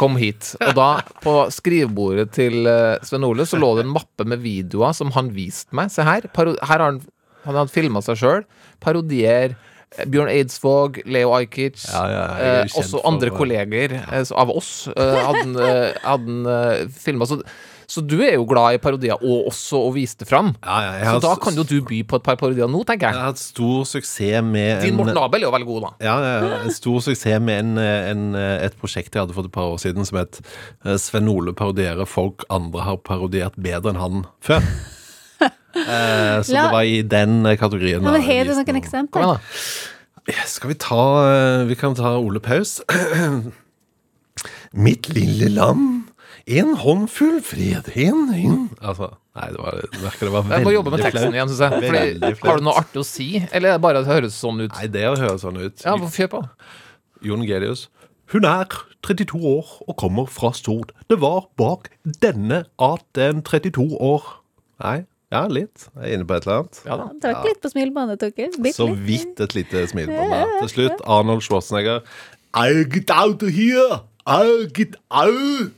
Kom 0.01 0.15
hit. 0.17 0.53
Og 0.65 0.73
da, 0.77 0.89
på 1.21 1.33
skrivebordet 1.53 2.31
til 2.33 2.65
eh, 2.65 2.95
Sven 3.05 3.25
Ole, 3.27 3.45
så 3.45 3.59
lå 3.61 3.73
det 3.77 3.85
en 3.85 3.93
mappe 3.93 4.25
med 4.25 4.41
videoer 4.41 4.95
som 4.97 5.11
han 5.13 5.29
viste 5.35 5.75
meg. 5.77 5.91
Se 5.93 6.05
her. 6.07 6.25
Her 6.33 6.55
har 6.71 6.85
han, 6.87 7.01
han 7.45 7.59
hadde 7.59 7.73
filma 7.73 8.01
seg 8.05 8.17
sjøl. 8.21 8.47
Parodier. 8.81 9.53
Bjørn 10.07 10.29
Eidsvåg, 10.31 11.01
Leo 11.11 11.33
Ajkic, 11.35 11.81
Ja, 11.91 12.05
ja, 12.07 12.21
eh, 12.39 12.61
også 12.63 12.79
også 12.85 12.99
for- 13.01 13.07
andre 13.11 13.29
kolleger 13.35 13.97
eh, 13.99 14.23
av 14.39 14.49
oss 14.55 14.87
eh, 14.87 15.17
hadde 15.27 15.65
eh, 15.67 15.99
hadde 16.05 16.55
eh, 16.55 16.87
filma. 16.95 17.27
Så, 17.27 17.41
så 17.91 17.99
du 18.07 18.21
er 18.23 18.37
jo 18.37 18.45
glad 18.47 18.77
i 18.77 18.79
parodier, 18.79 19.19
og 19.19 19.49
også 19.49 19.81
å 19.83 19.89
vise 19.91 20.15
det 20.21 20.29
fram. 20.29 20.53
jeg 20.63 21.01
så 21.03 21.09
har 21.11 21.19
da 21.25 21.33
kan 21.43 21.57
jo 21.59 21.65
du 21.67 21.81
by 21.83 21.97
på 22.07 22.15
et 22.21 22.23
par 22.23 22.37
parodier 22.39 22.69
nå, 22.71 22.85
tenker 22.87 23.09
jeg. 23.09 23.17
Jeg 23.17 23.19
har 23.19 23.33
hatt 23.33 23.41
stor 23.43 23.83
suksess 23.89 24.39
med 24.47 24.79
Din 24.85 24.93
en- 24.93 25.01
Morten 25.01 25.19
Abel 25.19 25.43
er 25.43 25.49
jo 25.49 25.51
veldig 25.57 25.67
god, 25.67 25.81
da. 25.81 25.91
Ja, 26.07 26.15
ja, 26.23 26.47
ja, 26.63 26.69
stor 26.71 27.01
suksess 27.03 27.41
med 27.43 27.59
en, 27.59 27.77
en, 27.77 28.23
et 28.63 28.79
prosjekt 28.79 29.11
jeg 29.11 29.25
hadde 29.25 29.35
for 29.35 29.43
et 29.43 29.51
par 29.51 29.73
år 29.75 29.83
siden 29.83 30.07
som 30.07 30.21
het 30.23 30.39
eh, 30.85 30.95
Sven 30.95 31.27
Ole 31.27 31.51
parodierer 31.51 32.07
folk 32.07 32.47
andre 32.49 32.87
har 32.87 32.95
parodiert 33.03 33.59
bedre 33.59 33.91
enn 33.91 33.99
han 33.99 34.23
før. 34.39 34.63
Eh, 35.75 36.41
så 36.43 36.53
La- 36.55 36.65
det 36.67 36.73
var 36.75 36.83
i 36.87 37.01
den 37.01 37.43
kategorien. 37.57 38.01
Ja, 38.03 38.11
men 38.11 38.21
Har 38.21 38.43
du 38.49 38.53
noen 38.57 38.79
eksempler? 38.81 39.39
Skal 40.47 40.69
vi 40.69 40.75
ta 40.77 41.01
eh, 41.25 41.63
Vi 41.69 41.75
kan 41.79 41.95
ta 41.97 42.15
Ole 42.19 42.39
Paus. 42.43 42.79
Mitt 44.71 45.09
lille 45.11 45.49
land, 45.51 46.03
en 46.47 46.75
håndfull 46.79 47.41
fred, 47.45 47.89
en 47.99 48.21
inn 48.33 48.61
Altså, 48.79 49.11
nei, 49.37 49.49
det 49.53 49.59
var, 49.61 49.75
det 49.81 49.99
virker 50.01 50.29
det 50.29 50.31
var 50.33 50.45
Jeg 50.45 50.51
veldig 50.53 50.67
må 50.67 50.73
jobbe 50.73 50.93
med 50.95 51.03
teksten 51.05 51.35
igjen, 51.35 51.51
syns 51.51 51.61
jeg. 51.65 51.91
Fordi, 51.91 52.31
har 52.47 52.61
du 52.61 52.65
noe 52.65 52.77
artig 52.81 53.01
å 53.01 53.05
si, 53.07 53.27
eller 53.51 53.73
er 53.73 53.75
det 53.77 53.83
bare 53.83 54.01
at 54.01 54.07
det 54.07 54.13
høres 54.15 54.37
sånn 54.39 54.63
ut? 54.63 54.71
Nei, 54.77 54.87
det 54.95 55.03
høres 55.11 55.43
sånn 55.43 55.59
ut. 55.59 55.83
Ja, 55.85 55.97
Kjør 56.15 56.31
på. 56.37 56.41
Jon 57.27 57.43
Gelius. 57.45 57.85
Hun 58.31 58.47
er 58.47 58.71
32 59.03 59.41
år 59.43 59.73
og 59.91 59.97
kommer 59.99 60.29
fra 60.31 60.53
Stord. 60.55 60.93
Det 61.11 61.19
var 61.21 61.49
bak 61.59 61.91
denne 62.23 62.63
at 62.81 63.19
en 63.21 63.43
32 63.45 63.89
år 63.99 64.37
Nei, 64.81 65.03
ja, 65.31 65.41
litt. 65.47 65.87
Jeg 65.95 66.03
er 66.09 66.13
inne 66.17 66.27
på 66.27 66.35
et 66.35 66.45
eller 66.47 66.61
annet. 66.61 66.81
Ja 66.85 66.97
da. 66.99 67.07
Trakk 67.23 67.45
litt 67.47 67.61
på 67.63 67.71
smilebåndet. 67.71 68.25
Bitte 68.59 68.75
Så 68.75 68.89
vidt 69.07 69.39
et 69.45 69.55
lite 69.55 69.85
smilebånd. 69.87 70.57
Til 70.65 70.71
slutt, 70.75 71.03
Arnold 71.07 71.45
Schwarzenegger. 71.45 72.01
I'll 72.53 72.83
get 72.91 73.09
out 73.15 73.41
of 73.43 73.49
here! 73.55 74.01
I'll 74.27 74.67
get 74.75 74.97
out! 75.09 75.71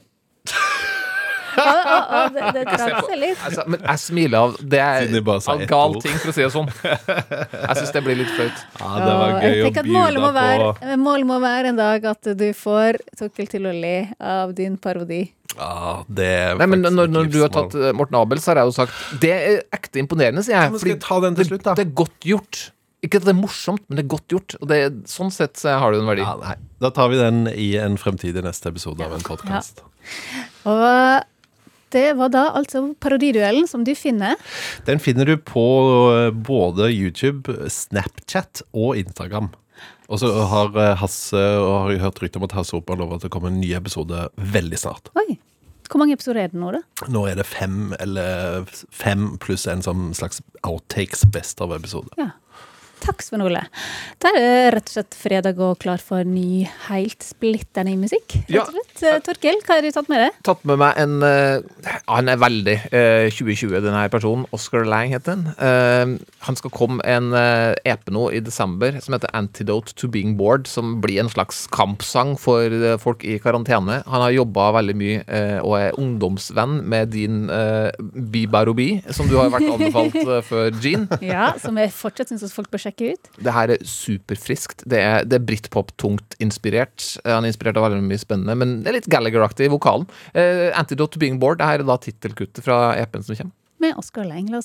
Ja, 1.53 2.29
det, 2.33 2.47
det 2.55 2.63
trakk 2.65 3.05
seg 3.05 3.19
litt. 3.21 3.41
Altså, 3.45 3.63
men 3.69 3.83
jeg 3.85 4.01
smiler 4.01 4.37
av 4.47 4.55
Det 4.73 4.79
er 4.81 5.03
Siden 5.03 5.17
de 5.19 5.21
bare 5.27 5.43
sa 5.45 5.53
av 5.53 5.61
ett 5.61 5.69
gal 5.69 5.93
ord. 5.93 5.99
ting, 6.01 6.15
for 6.17 6.31
å 6.31 6.33
si 6.33 6.41
det 6.41 6.49
sånn. 6.55 6.71
Jeg 6.81 7.75
syns 7.77 7.91
det 7.93 8.01
blir 8.07 8.17
litt 8.23 8.31
flaut. 8.33 8.63
Ja, 8.79 8.89
det 8.97 9.11
var 9.19 9.35
Og 9.35 9.37
gøy 9.37 9.53
jeg 9.53 9.61
å 9.61 9.67
tenker 9.67 9.83
at 9.83 9.91
målet 9.93 10.23
må, 10.23 10.31
bjuda 10.31 10.33
være, 10.39 10.71
på 10.81 10.97
målet 11.03 11.29
må 11.29 11.37
være 11.43 11.73
en 11.73 11.79
dag 11.83 12.07
at 12.13 12.31
du 12.41 12.47
får 12.57 12.99
Tokkel 13.21 13.51
til 13.53 13.69
å 13.69 13.75
le 13.85 13.93
av 14.33 14.55
din 14.57 14.79
parodi. 14.81 15.21
Ja, 15.57 16.03
det 16.09 16.29
Nei, 16.59 16.67
men 16.71 16.81
når, 16.85 17.11
når 17.13 17.27
du 17.29 17.39
har 17.43 17.51
tatt 17.53 17.75
eh, 17.77 17.91
Morten 17.95 18.17
Abel, 18.17 18.41
så 18.41 18.51
har 18.51 18.61
jeg 18.63 18.71
jo 18.71 18.75
sagt 18.77 19.19
Det 19.21 19.33
er 19.33 19.59
ekte 19.75 20.01
imponerende, 20.01 20.41
sier 20.45 20.57
jeg. 20.57 20.71
men 20.73 20.81
skal 20.81 20.95
jeg 20.95 21.03
ta 21.03 21.19
den 21.25 21.37
til 21.37 21.51
slutt, 21.51 21.65
da? 21.67 21.75
Det 21.77 21.85
er 21.87 21.91
godt 22.03 22.27
gjort. 22.29 22.61
Ikke 23.03 23.19
at 23.19 23.27
det 23.27 23.33
er 23.33 23.39
morsomt, 23.41 23.83
men 23.89 23.99
det 23.99 24.05
er 24.05 24.11
godt 24.13 24.31
gjort. 24.31 24.55
Og 24.61 24.69
det 24.71 24.79
sånn 25.11 25.33
sett 25.35 25.59
så 25.59 25.75
har 25.81 25.91
det 25.93 25.99
en 26.01 26.09
verdi. 26.09 26.23
Ja, 26.23 26.37
nei. 26.39 26.55
Da 26.83 26.89
tar 26.95 27.11
vi 27.11 27.19
den 27.19 27.45
i 27.51 27.73
en 27.81 27.99
fremtidig 27.99 28.45
neste 28.45 28.71
episode 28.71 29.03
av 29.03 29.13
en 29.17 29.25
podkast. 29.27 29.83
Og 30.71 30.83
det 31.93 32.05
var 32.17 32.31
da 32.33 32.45
altså 32.57 32.85
parodiduellen 33.03 33.67
som 33.69 33.83
du 33.85 33.91
finner. 33.97 34.39
Den 34.87 35.01
finner 35.03 35.29
du 35.29 35.35
på 35.37 35.65
eh, 36.15 36.29
både 36.33 36.89
YouTube, 36.89 37.53
Snapchat 37.69 38.63
og 38.71 38.97
Instagram. 38.97 39.51
Og 40.09 40.19
så 40.21 40.31
har 40.49 40.73
eh, 40.79 40.95
Hasse 40.99 41.43
og 41.59 41.73
har 41.91 42.01
hørt 42.07 42.23
rykte 42.23 42.41
om 42.41 42.47
at 42.47 42.55
Hasse 42.57 42.75
Opp 42.77 42.89
har 42.91 42.99
lovet 42.99 43.21
at 43.21 43.27
det 43.27 43.33
kommer 43.33 43.51
en 43.53 43.61
ny 43.61 43.75
episode 43.77 44.25
veldig 44.55 44.79
snart. 44.79 45.11
Oi. 45.19 45.37
Hvor 45.93 46.01
mange 46.01 46.15
episoder 46.17 46.39
er 46.41 46.49
det 46.49 46.57
nå, 46.57 46.71
da? 46.73 46.79
Nå 47.13 47.21
er 47.29 47.35
det 47.37 47.43
fem, 47.45 47.91
eller 48.01 48.63
fem 48.89 49.35
pluss 49.37 49.67
en 49.69 49.83
sånn 49.85 50.07
slags 50.17 50.39
outtakes 50.65 51.21
best 51.29 51.61
av 51.61 51.75
episode. 51.75 52.09
Ja. 52.17 52.31
Takk, 53.03 53.23
Svein 53.25 53.43
Ole. 53.43 53.61
Da 54.23 54.31
er 54.31 54.39
det 54.39 54.73
rett 54.77 54.89
og 54.91 54.95
slett 54.95 55.17
fredag 55.17 55.59
og 55.63 55.75
klar 55.83 55.99
for 55.99 56.23
ny, 56.27 56.63
helt 56.87 57.25
splitter 57.25 57.83
ny 57.87 57.97
musikk. 57.99 58.37
Rett 58.47 58.61
og 58.63 58.77
slett. 58.77 59.03
Ja. 59.03 59.17
Torkel, 59.23 59.59
hva 59.65 59.77
har 59.77 59.83
du 59.83 59.91
tatt 59.91 60.11
med 60.11 60.23
deg? 60.23 60.37
tatt 60.47 60.63
med 60.69 60.79
meg 60.79 60.99
en 61.01 61.17
uh, 61.23 61.89
Han 62.07 62.31
er 62.31 62.39
veldig 62.39 62.77
uh, 62.93 63.27
2020, 63.33 63.75
denne 63.83 64.05
personen. 64.13 64.47
Oscar 64.55 64.87
Lang 64.87 65.11
heter 65.11 65.35
han. 65.35 65.45
Uh, 65.59 66.33
han 66.47 66.57
skal 66.59 66.73
komme 66.75 67.03
en 67.07 67.31
eh, 67.37 67.73
EP 67.87 68.09
nå 68.11 68.25
i 68.35 68.41
desember 68.43 68.97
som 69.03 69.15
heter 69.15 69.31
'Antidote 69.33 69.93
to 69.95 70.09
Being 70.11 70.35
Bored', 70.39 70.67
som 70.67 70.99
blir 71.01 71.21
en 71.21 71.29
slags 71.31 71.67
kampsang 71.71 72.35
for 72.39 72.67
eh, 72.67 72.97
folk 72.99 73.23
i 73.23 73.37
karantene. 73.39 74.01
Han 74.07 74.21
har 74.25 74.35
jobba 74.35 74.71
veldig 74.79 74.95
mye 74.99 75.23
eh, 75.27 75.59
og 75.63 75.77
er 75.79 75.99
ungdomsvenn 75.99 76.81
med 76.83 77.13
din 77.15 77.47
Bibarobi, 78.31 79.03
som 79.09 79.27
du 79.29 79.37
har 79.39 79.51
vært 79.53 79.69
anbefalt 79.71 80.15
eh, 80.19 80.41
før, 80.43 80.71
Jean. 80.83 81.07
Ja, 81.33 81.53
Som 81.61 81.77
jeg 81.79 81.93
fortsatt 81.95 82.29
syns 82.29 82.53
folk 82.53 82.69
bør 82.71 82.81
sjekke 82.83 82.92
ut. 83.01 83.29
Det 83.39 83.53
her 83.55 83.73
er 83.73 83.85
superfriskt. 83.87 84.83
Det 84.89 84.99
er, 84.99 85.23
det 85.25 85.39
er 85.39 85.47
britpop-tungt 85.47 86.37
inspirert. 86.43 87.05
Eh, 87.23 87.33
Han 87.33 87.47
er 87.47 87.53
inspirert 87.53 87.79
av 87.79 87.87
veldig 87.89 88.03
mye 88.05 88.21
spennende, 88.21 88.57
men 88.59 88.81
det 88.83 88.91
er 88.91 88.99
litt 88.99 89.09
Gallagher-aktig 89.11 89.69
i 89.69 89.73
vokalen. 89.73 90.05
Uh, 90.35 90.69
'Antidote 90.73 91.15
to 91.15 91.19
Being 91.19 91.39
Bored' 91.41 91.61
det 91.61 91.69
her 91.69 91.81
er 91.81 91.87
da 91.87 91.97
tittelkuttet 91.97 92.63
fra 92.65 92.95
EP-en 92.99 93.23
som 93.23 93.35
kommer. 93.35 93.57
Med 93.79 93.97
Oskar 93.99 94.25
Leng. 94.29 94.51
La 94.53 94.61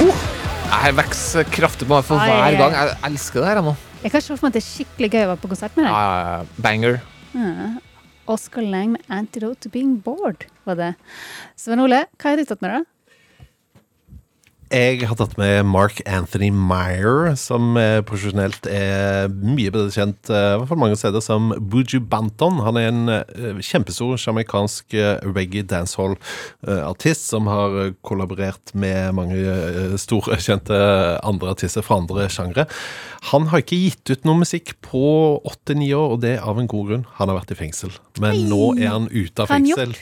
høre. 0.00 0.16
Jeg 0.70 0.96
vokser 0.96 1.48
kraftig 1.50 1.86
på 1.88 1.96
meg 1.96 2.06
for 2.06 2.22
hver 2.22 2.56
gang. 2.58 2.74
Jeg 2.76 2.96
elsker 3.10 3.42
det 3.42 3.48
her 3.50 3.62
nå. 3.64 3.74
Jeg 4.00 4.12
kan 4.14 4.22
se 4.24 4.32
for 4.32 4.46
meg 4.46 4.52
at 4.52 4.56
det 4.56 4.62
er 4.62 4.68
skikkelig 4.68 5.08
gøy 5.12 5.22
å 5.24 5.30
være 5.32 5.40
på 5.42 5.50
konsert 5.50 5.76
med 5.76 5.86
deg. 5.86 5.96
Ja. 5.96 6.62
Banger. 6.64 7.00
Uh, 7.34 7.80
Oscar 8.30 8.64
Lang 8.64 8.94
med 8.94 9.02
'Antidote 9.10 9.60
to 9.66 9.72
Being 9.72 9.98
Bored', 10.04 10.46
var 10.64 10.78
det. 10.78 10.94
Sven 11.58 11.82
Ole, 11.82 12.04
hva 12.16 12.32
har 12.32 12.40
du 12.40 12.44
tatt 12.48 12.62
med 12.62 12.70
deg? 12.76 12.88
Jeg 14.70 15.00
har 15.10 15.16
tatt 15.18 15.32
med 15.34 15.64
Mark 15.66 15.98
Anthony 16.06 16.52
Meyer, 16.54 17.32
som 17.34 17.74
eh, 17.74 18.04
profesjonelt 18.06 18.68
er 18.70 19.26
mye 19.26 19.72
bedre 19.74 19.90
kjent 19.90 20.30
eh, 20.30 20.52
i 20.52 20.60
hvert 20.60 20.70
fall 20.70 20.78
mange 20.78 20.98
steder 21.00 21.24
som 21.24 21.48
Buju 21.58 21.98
Banton. 22.06 22.60
Han 22.62 22.78
er 22.78 22.86
en 22.92 23.10
eh, 23.10 23.58
kjempestor 23.66 24.14
jamaicansk 24.14 24.94
reggae 25.26 25.66
dancehall-artist 25.66 27.26
som 27.32 27.50
har 27.50 27.96
kollaborert 28.06 28.70
med 28.78 29.10
mange 29.18 29.96
store, 29.98 30.38
kjente 30.46 30.78
andre 31.18 31.50
artister 31.56 31.82
fra 31.82 31.98
andre 32.04 32.28
sjangre. 32.30 32.68
Han 33.32 33.50
har 33.50 33.64
ikke 33.64 33.80
gitt 33.88 34.14
ut 34.14 34.22
noe 34.24 34.44
musikk 34.44 34.76
på 34.86 35.02
åtte-ni 35.50 35.90
år, 35.98 36.14
og 36.14 36.22
det 36.22 36.36
av 36.38 36.62
en 36.62 36.70
god 36.70 36.92
grunn. 36.92 37.04
Han 37.18 37.32
har 37.32 37.40
vært 37.40 37.56
i 37.56 37.58
fengsel. 37.58 37.98
Men 38.22 38.46
nå 38.46 38.62
er 38.78 38.94
han 38.94 39.10
ute 39.10 39.42
av 39.42 39.50
fengsel. 39.50 39.98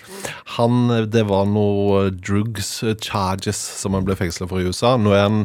Han, 0.58 0.92
det 1.08 1.24
var 1.32 1.48
noe 1.48 2.08
drugs 2.12 2.82
charges 3.00 3.58
som 3.80 3.96
han 3.96 4.04
ble 4.04 4.18
fengsla 4.18 4.46
for 4.50 4.57
i 4.60 4.68
USA. 4.68 4.96
Nå 5.00 5.14
er 5.16 5.24
han 5.24 5.40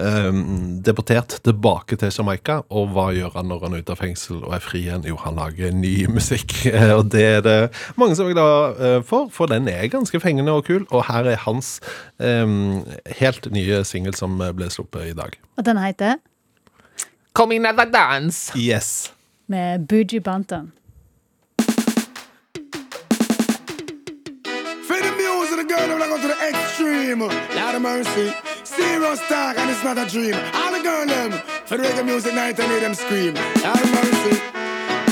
eh, 0.00 0.40
deportert 0.86 1.38
tilbake 1.46 1.98
til 2.00 2.12
Jamaica, 2.12 2.60
og 2.70 2.92
hva 2.94 3.08
gjør 3.16 3.38
han 3.38 3.50
når 3.50 3.66
han 3.66 3.76
er 3.76 3.84
ute 3.84 3.96
av 3.96 4.02
fengsel 4.02 4.42
og 4.42 4.54
er 4.56 4.64
fri 4.64 4.84
igjen? 4.84 5.06
Jo, 5.08 5.18
han 5.24 5.38
lager 5.40 5.74
ny 5.74 5.94
musikk, 6.16 6.56
Eh, 6.66 6.92
og 6.96 7.10
det 7.12 7.22
er 7.24 7.42
det 7.44 7.56
mange 8.00 8.16
som 8.18 8.26
er 8.28 8.34
glad 8.34 8.80
eh, 8.82 9.00
for, 9.06 9.28
for 9.32 9.50
den 9.50 9.68
er 9.70 9.86
ganske 9.92 10.18
fengende 10.20 10.54
og 10.56 10.64
kul, 10.66 10.86
og 10.90 11.06
her 11.08 11.28
er 11.30 11.38
hans 11.46 11.76
eh, 12.18 12.46
helt 13.20 13.50
nye 13.54 13.82
singel 13.86 14.16
som 14.18 14.38
ble 14.40 14.70
sluppet 14.72 15.12
i 15.12 15.16
dag. 15.16 15.36
Og 15.56 15.66
den 15.66 15.78
heter 15.80 16.18
Coming 17.36 17.66
at 17.66 17.76
the 17.76 17.84
dance. 17.92 18.52
Yes. 18.56 19.12
med 19.46 19.86
Buji 19.86 20.20
Banton. 20.20 20.72
For 24.88 24.98
the 25.02 25.12
music, 25.12 25.56
the 25.56 25.64
girl, 25.64 25.90
I'm 25.92 26.08
go 26.08 26.16
to 26.16 26.28
the 26.28 26.48
extreme. 26.48 27.20
Lot 27.20 27.74
of 27.74 27.82
mercy. 27.82 28.55
Serious 28.96 29.28
talk, 29.28 29.58
and 29.58 29.70
it's 29.70 29.84
not 29.84 29.98
a 29.98 30.06
dream. 30.06 30.34
All 30.54 30.72
the 30.72 30.82
girl, 30.82 31.04
them, 31.04 31.30
for 31.66 31.76
the 31.76 31.82
reggae 31.82 32.02
music 32.02 32.32
night, 32.32 32.58
I 32.58 32.66
need 32.66 32.80
them 32.80 32.94
scream. 32.94 33.36
Of 33.36 33.84
mercy. 33.92 34.40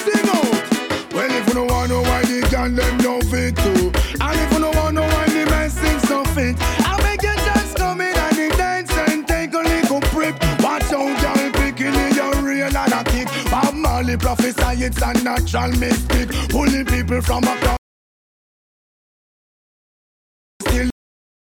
Sing 0.00 0.26
out. 0.32 1.12
Well, 1.12 1.30
if 1.30 1.46
you 1.48 1.52
don't 1.52 1.70
want 1.70 1.90
to 1.90 1.94
know 1.94 2.00
why 2.00 2.22
the 2.22 2.48
girl, 2.50 2.70
them 2.70 2.98
don't 3.04 3.22
fit 3.24 3.54
too. 3.56 3.92
And 4.24 4.40
if 4.40 4.52
you 4.52 4.58
don't 4.60 4.74
want 4.74 4.88
to 4.88 5.02
know 5.02 5.06
why 5.06 5.26
the 5.26 5.44
man 5.50 5.68
sing 5.68 5.98
so 6.08 6.24
fit. 6.32 6.56
I 6.80 6.96
make 7.02 7.22
you 7.22 7.36
just 7.36 7.76
come 7.76 8.00
in 8.00 8.16
and 8.16 8.36
the 8.38 8.56
dance 8.56 8.90
and 8.90 9.28
take 9.28 9.52
a 9.52 9.58
little 9.58 10.00
prep. 10.00 10.32
Watch 10.62 10.84
out, 10.84 11.20
girl, 11.20 11.52
picking 11.52 11.92
in 11.92 12.14
your 12.14 12.34
real 12.40 12.74
and 12.74 12.92
a 12.94 13.04
kick. 13.04 13.28
Bob 13.50 13.74
Marley 13.74 14.16
prophesy 14.16 14.82
it's 14.82 15.02
a 15.02 15.12
natural 15.22 15.70
mystic. 15.76 16.30
Pulling 16.48 16.86
people 16.86 17.20
from 17.20 17.44
across. 17.44 17.83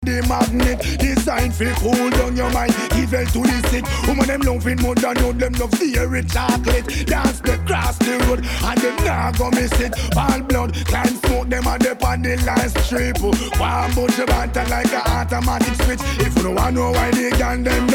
The 0.06 0.22
magnet 0.28 0.78
designed 0.98 1.54
for 1.54 1.68
cool 1.82 2.10
down 2.10 2.36
your 2.36 2.50
mind. 2.50 2.72
Evil 2.94 3.26
to 3.26 3.40
the 3.42 3.58
sick. 3.68 3.84
Woman 4.06 4.26
them 4.26 4.40
loving 4.40 4.80
more 4.80 4.94
than 4.94 5.16
you. 5.18 5.32
Them 5.32 5.52
love 5.54 5.72
dairy 5.72 6.22
chocolate. 6.24 6.86
Dance 7.06 7.40
the 7.40 7.58
cross 7.66 7.98
the 7.98 8.16
road 8.24 8.40
and 8.40 8.78
them 8.80 8.96
nah 9.04 9.32
go 9.32 9.50
miss 9.50 9.72
it. 9.80 9.92
All 10.16 10.40
blood 10.40 10.74
climb 10.86 11.14
smoke 11.26 11.48
them 11.48 11.66
a 11.66 11.78
dip 11.78 12.02
on 12.04 12.22
the 12.22 12.36
last 12.46 12.78
strip 12.86 13.18
one 13.20 13.94
bunch 13.94 14.18
of 14.18 14.28
like 14.28 14.92
a 14.92 15.10
automatic 15.10 15.74
switch. 15.82 16.00
If 16.24 16.36
you 16.36 16.54
don't 16.54 16.74
know 16.74 16.92
why 16.92 17.10
they 17.10 17.30
gang 17.30 17.64
them 17.64 17.85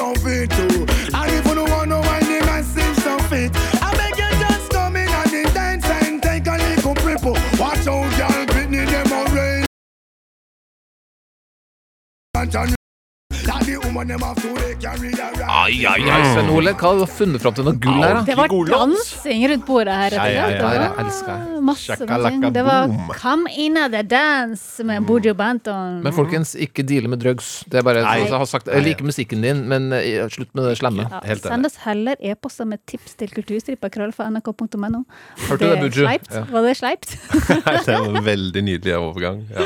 Ai, 15.52 15.86
ai, 15.86 16.02
ai, 16.06 16.22
Sven 16.34 16.50
Ole, 16.54 16.74
hva 16.78 16.92
har 16.92 17.00
du 17.02 17.06
funnet 17.10 17.42
fram 17.42 17.56
til 17.58 17.66
noe 17.66 17.78
gull 17.82 17.98
her? 18.04 18.20
da? 18.20 18.22
Det 18.28 18.36
var 18.38 18.52
dansing 18.70 19.46
rundt 19.50 19.66
bordet 19.66 19.96
her. 19.98 20.16
Etter, 20.16 20.32
Ja, 20.32 20.44
ja, 20.46 20.50
ja, 20.50 20.58
Det 20.58 20.64
var 20.68 21.00
elsker 21.04 21.32
jeg. 21.32 21.62
Masse 21.66 21.98
Shakalaka. 21.98 22.52
Det 22.54 22.64
var 22.66 22.88
'Come 23.18 23.50
In 23.58 23.78
At 23.78 23.92
The 23.92 24.04
Dance' 24.04 24.84
med 24.86 25.06
Buju 25.08 25.34
Banton. 25.34 26.02
Men 26.04 26.14
folkens, 26.14 26.56
ikke 26.56 26.86
deale 26.88 27.08
med 27.08 27.20
drugs. 27.20 27.64
Det 27.70 27.80
er 27.80 27.84
bare 27.84 28.04
sånn 28.04 28.28
jeg 28.28 28.38
har 28.38 28.46
sagt. 28.46 28.68
Jeg 28.68 28.84
liker 28.84 29.04
musikken 29.06 29.42
din, 29.42 29.68
men 29.68 29.92
eh, 29.94 30.28
slutt 30.30 30.54
med 30.54 30.66
det 30.70 30.78
slemme. 30.78 31.08
Ja, 31.10 31.36
send 31.36 31.66
oss 31.66 31.78
heller 31.86 32.16
e-poster 32.22 32.66
med 32.66 32.80
tips 32.86 33.16
til 33.16 33.30
kulturstripa 33.30 33.90
krøllfa.nrk.no. 33.90 35.04
Hørte 35.50 35.60
du 35.60 35.70
det, 35.70 35.80
Buju? 35.82 36.06
Ja. 36.06 36.46
Var 36.52 36.62
det 36.62 36.78
sleipt? 36.78 37.18
det 37.86 37.88
var 37.88 38.18
en 38.18 38.24
veldig 38.26 38.64
nydelig 38.64 38.96
overgang. 38.98 39.48
Ja. 39.50 39.66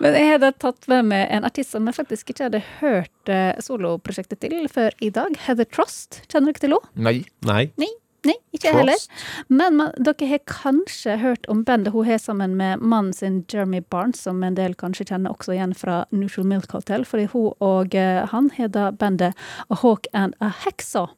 Men 0.00 0.16
jeg 0.16 0.30
hadde 0.34 0.52
tatt 0.62 0.86
med 0.90 1.08
meg 1.10 1.26
en 1.34 1.46
artist 1.48 1.74
som 1.74 1.88
jeg 1.88 1.96
faktisk 1.96 2.32
ikke 2.32 2.48
hadde 2.48 2.62
hørt 2.80 3.32
eh, 3.32 3.58
soloprosjektet 3.62 4.42
til 4.44 4.68
før 4.72 4.94
i 5.02 5.10
dag. 5.14 5.36
Heather 5.46 5.68
Trost. 5.68 6.22
Kjenner 6.28 6.52
dere 6.52 6.62
til 6.62 6.76
henne? 6.76 6.94
Nei. 7.08 7.16
Nei. 7.48 7.64
Nei, 7.80 7.90
nei, 8.28 8.36
ikke 8.54 8.70
jeg 8.70 8.78
heller. 8.78 9.06
Men 9.52 9.78
man, 9.80 9.94
dere 9.98 10.28
har 10.30 10.42
kanskje 10.50 11.18
hørt 11.22 11.48
om 11.52 11.64
bandet 11.68 11.94
hun 11.94 12.06
har 12.08 12.20
sammen 12.22 12.56
med 12.58 12.82
mannen 12.82 13.14
sin 13.16 13.42
Jeremy 13.52 13.82
Barnes, 13.92 14.22
som 14.24 14.42
en 14.46 14.58
del 14.58 14.76
kanskje 14.78 15.08
kjenner 15.10 15.34
også 15.34 15.56
igjen 15.56 15.74
fra 15.78 16.02
Neutral 16.14 16.48
Milk 16.48 16.72
Hotel, 16.76 17.06
fordi 17.08 17.28
hun 17.34 17.50
og 17.62 17.96
eh, 17.98 18.22
han 18.32 18.52
har 18.58 18.72
da 18.74 18.90
bandet 18.94 19.38
A 19.68 19.80
Hawk 19.82 20.08
and 20.12 20.38
a 20.40 20.52
Hexaw. 20.64 21.10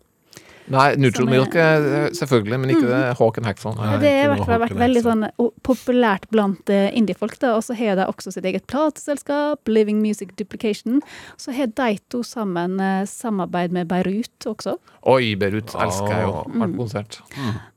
Nei, 0.72 0.94
Neutral 0.96 1.26
er- 1.28 1.30
Milk 1.34 1.54
er 1.60 2.10
selvfølgelig, 2.16 2.58
men 2.60 2.70
ikke 2.72 2.88
det 2.88 3.00
Hawken 3.18 3.44
Hexon. 3.44 3.76
Ja, 3.76 3.98
det 4.00 4.12
har 4.14 4.24
i 4.24 4.28
hvert 4.32 4.46
fall 4.48 4.60
vært 4.62 4.78
veldig 4.80 5.02
sånn 5.04 5.24
populært 5.62 6.28
blant 6.32 6.70
eh, 6.72 6.88
indiefolk. 6.96 7.38
da, 7.42 7.54
Og 7.58 7.64
så 7.66 7.74
har 7.76 7.96
de 7.96 8.06
også 8.08 8.32
sitt 8.32 8.44
eget 8.48 8.66
plateselskap, 8.66 9.60
Living 9.68 10.00
Music 10.00 10.30
Duplication. 10.36 11.02
Så 11.36 11.52
har 11.52 11.66
de 11.66 11.98
to 12.08 12.22
sammen 12.22 12.78
eh, 12.80 13.04
samarbeid 13.04 13.72
med 13.76 13.88
Beirut 13.88 14.48
også. 14.48 14.78
Oi, 15.04 15.34
Beirut 15.36 15.74
elsker 15.76 16.14
jeg 16.14 16.24
jo. 16.24 16.44
Mm. 16.48 16.60
Hardt 16.64 16.76
konsert. 16.80 17.20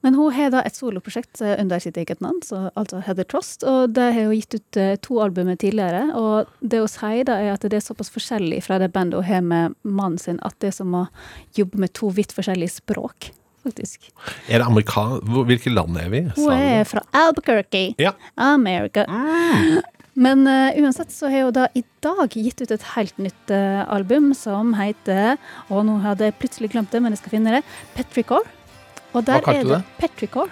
Men 0.06 0.16
hun 0.16 0.32
har 0.32 0.50
da 0.54 0.62
et 0.64 0.78
soloprosjekt 0.80 1.42
eh, 1.44 1.58
under 1.60 1.80
sitt 1.84 1.98
eget 2.00 2.22
navn, 2.24 2.40
så, 2.46 2.70
altså 2.80 3.02
Heather 3.04 3.28
Trost. 3.28 3.66
Og 3.68 3.92
de 3.98 4.08
har 4.16 4.30
jo 4.30 4.32
gitt 4.38 4.56
ut 4.62 4.80
eh, 4.80 4.96
to 5.04 5.20
albumer 5.24 5.60
tidligere. 5.60 6.06
Og 6.16 6.48
det 6.62 6.80
hun 6.80 6.88
sier, 6.92 7.26
da 7.28 7.36
er 7.44 7.52
at 7.58 7.68
det 7.68 7.82
er 7.82 7.84
såpass 7.84 8.12
forskjellig 8.14 8.62
fra 8.64 8.80
det 8.80 8.94
bandet 8.96 9.20
hun 9.20 9.28
har 9.28 9.42
med 9.44 9.76
mannen 9.84 10.18
sin, 10.22 10.40
at 10.48 10.56
det 10.64 10.72
er 10.72 10.78
som 10.80 10.96
å 10.96 11.08
jobbe 11.58 11.84
med 11.84 11.92
to 11.98 12.08
vidt 12.16 12.32
forskjellige 12.32 12.77
språk, 12.78 13.30
faktisk. 13.66 14.10
Er 14.48 14.62
det 14.62 14.68
amerikan... 14.70 15.18
Hvilket 15.50 15.74
land 15.76 15.98
er 16.00 16.10
vi? 16.14 16.24
Hun 16.38 16.54
er 16.56 16.88
fra 16.90 17.04
Albuquerque, 17.26 17.92
Ja. 18.02 18.14
America. 18.36 19.06
Men 20.18 20.48
uh, 20.50 20.74
uansett 20.82 21.12
så 21.14 21.30
har 21.30 21.44
hun 21.46 21.54
da 21.54 21.68
i 21.78 21.84
dag 22.02 22.34
gitt 22.34 22.64
ut 22.64 22.72
et 22.74 22.86
helt 22.96 23.20
nytt 23.22 23.52
uh, 23.54 23.84
album 23.94 24.32
som 24.34 24.72
heter 24.74 25.36
Og 25.70 25.84
nå 25.86 26.00
hadde 26.02 26.32
jeg 26.32 26.40
plutselig 26.42 26.72
glemt 26.74 26.90
det, 26.90 27.04
men 27.06 27.14
jeg 27.14 27.22
skal 27.22 27.36
finne 27.36 27.54
det. 27.60 27.62
Petricore. 27.94 28.50
Og 29.14 29.28
der 29.28 29.44
kalte 29.46 29.60
er 29.62 29.68
du 29.68 29.76
det? 29.76 29.84
Petricore. 30.02 30.50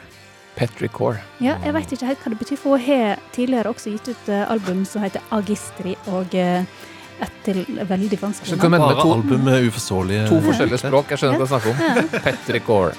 Petricore. 0.56 1.18
Ja, 1.44 1.58
jeg 1.66 1.74
vet 1.76 1.92
ikke 1.98 2.08
helt 2.08 2.22
hva 2.24 2.32
det 2.32 2.38
betyr, 2.40 2.60
for 2.62 2.78
hun 2.78 2.86
har 2.86 3.18
tidligere 3.36 3.74
også 3.74 3.92
gitt 3.96 4.08
ut 4.14 4.30
uh, 4.32 4.46
album 4.54 4.86
som 4.88 5.04
heter 5.04 5.26
Agistri, 5.36 5.98
og 6.14 6.32
eh, 6.38 6.64
et 7.24 7.36
til 7.46 7.62
veldig 7.88 8.18
vanskelig 8.20 8.52
Så 8.52 8.70
mener 8.70 8.84
Bare 8.84 9.02
to, 9.02 9.14
album 9.16 9.46
med 9.48 9.68
uforståelige 9.70 10.26
to 10.28 10.40
forskjellige 10.44 10.82
språk? 10.84 11.14
Jeg 11.14 11.22
skjønner 11.22 11.40
hva 11.40 11.48
du 11.48 11.52
snakker 11.54 11.72
om. 11.72 12.22
Patrick 12.26 12.68
Gore. 12.68 12.94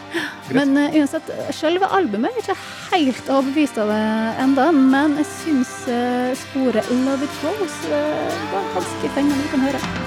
Men 0.57 0.77
uh, 0.79 0.99
uansett, 1.01 1.31
selve 1.57 1.91
albumet 1.99 2.31
er 2.31 2.41
jeg 2.41 2.47
ikke 2.47 2.59
helt 2.97 3.33
overbevist 3.39 3.81
av 3.83 3.93
det 3.93 4.03
enda, 4.47 4.69
men 4.77 5.17
jeg 5.21 5.31
syns 5.35 5.79
uh, 5.91 6.33
sporet 6.47 6.93
Love 7.05 7.27
It 7.27 7.41
Rose 7.45 7.91
uh, 7.91 8.45
var 8.55 8.71
ganske 8.77 9.17
fengende. 9.19 9.43
Vi 9.43 9.57
kan 9.57 9.67
høre. 9.69 10.06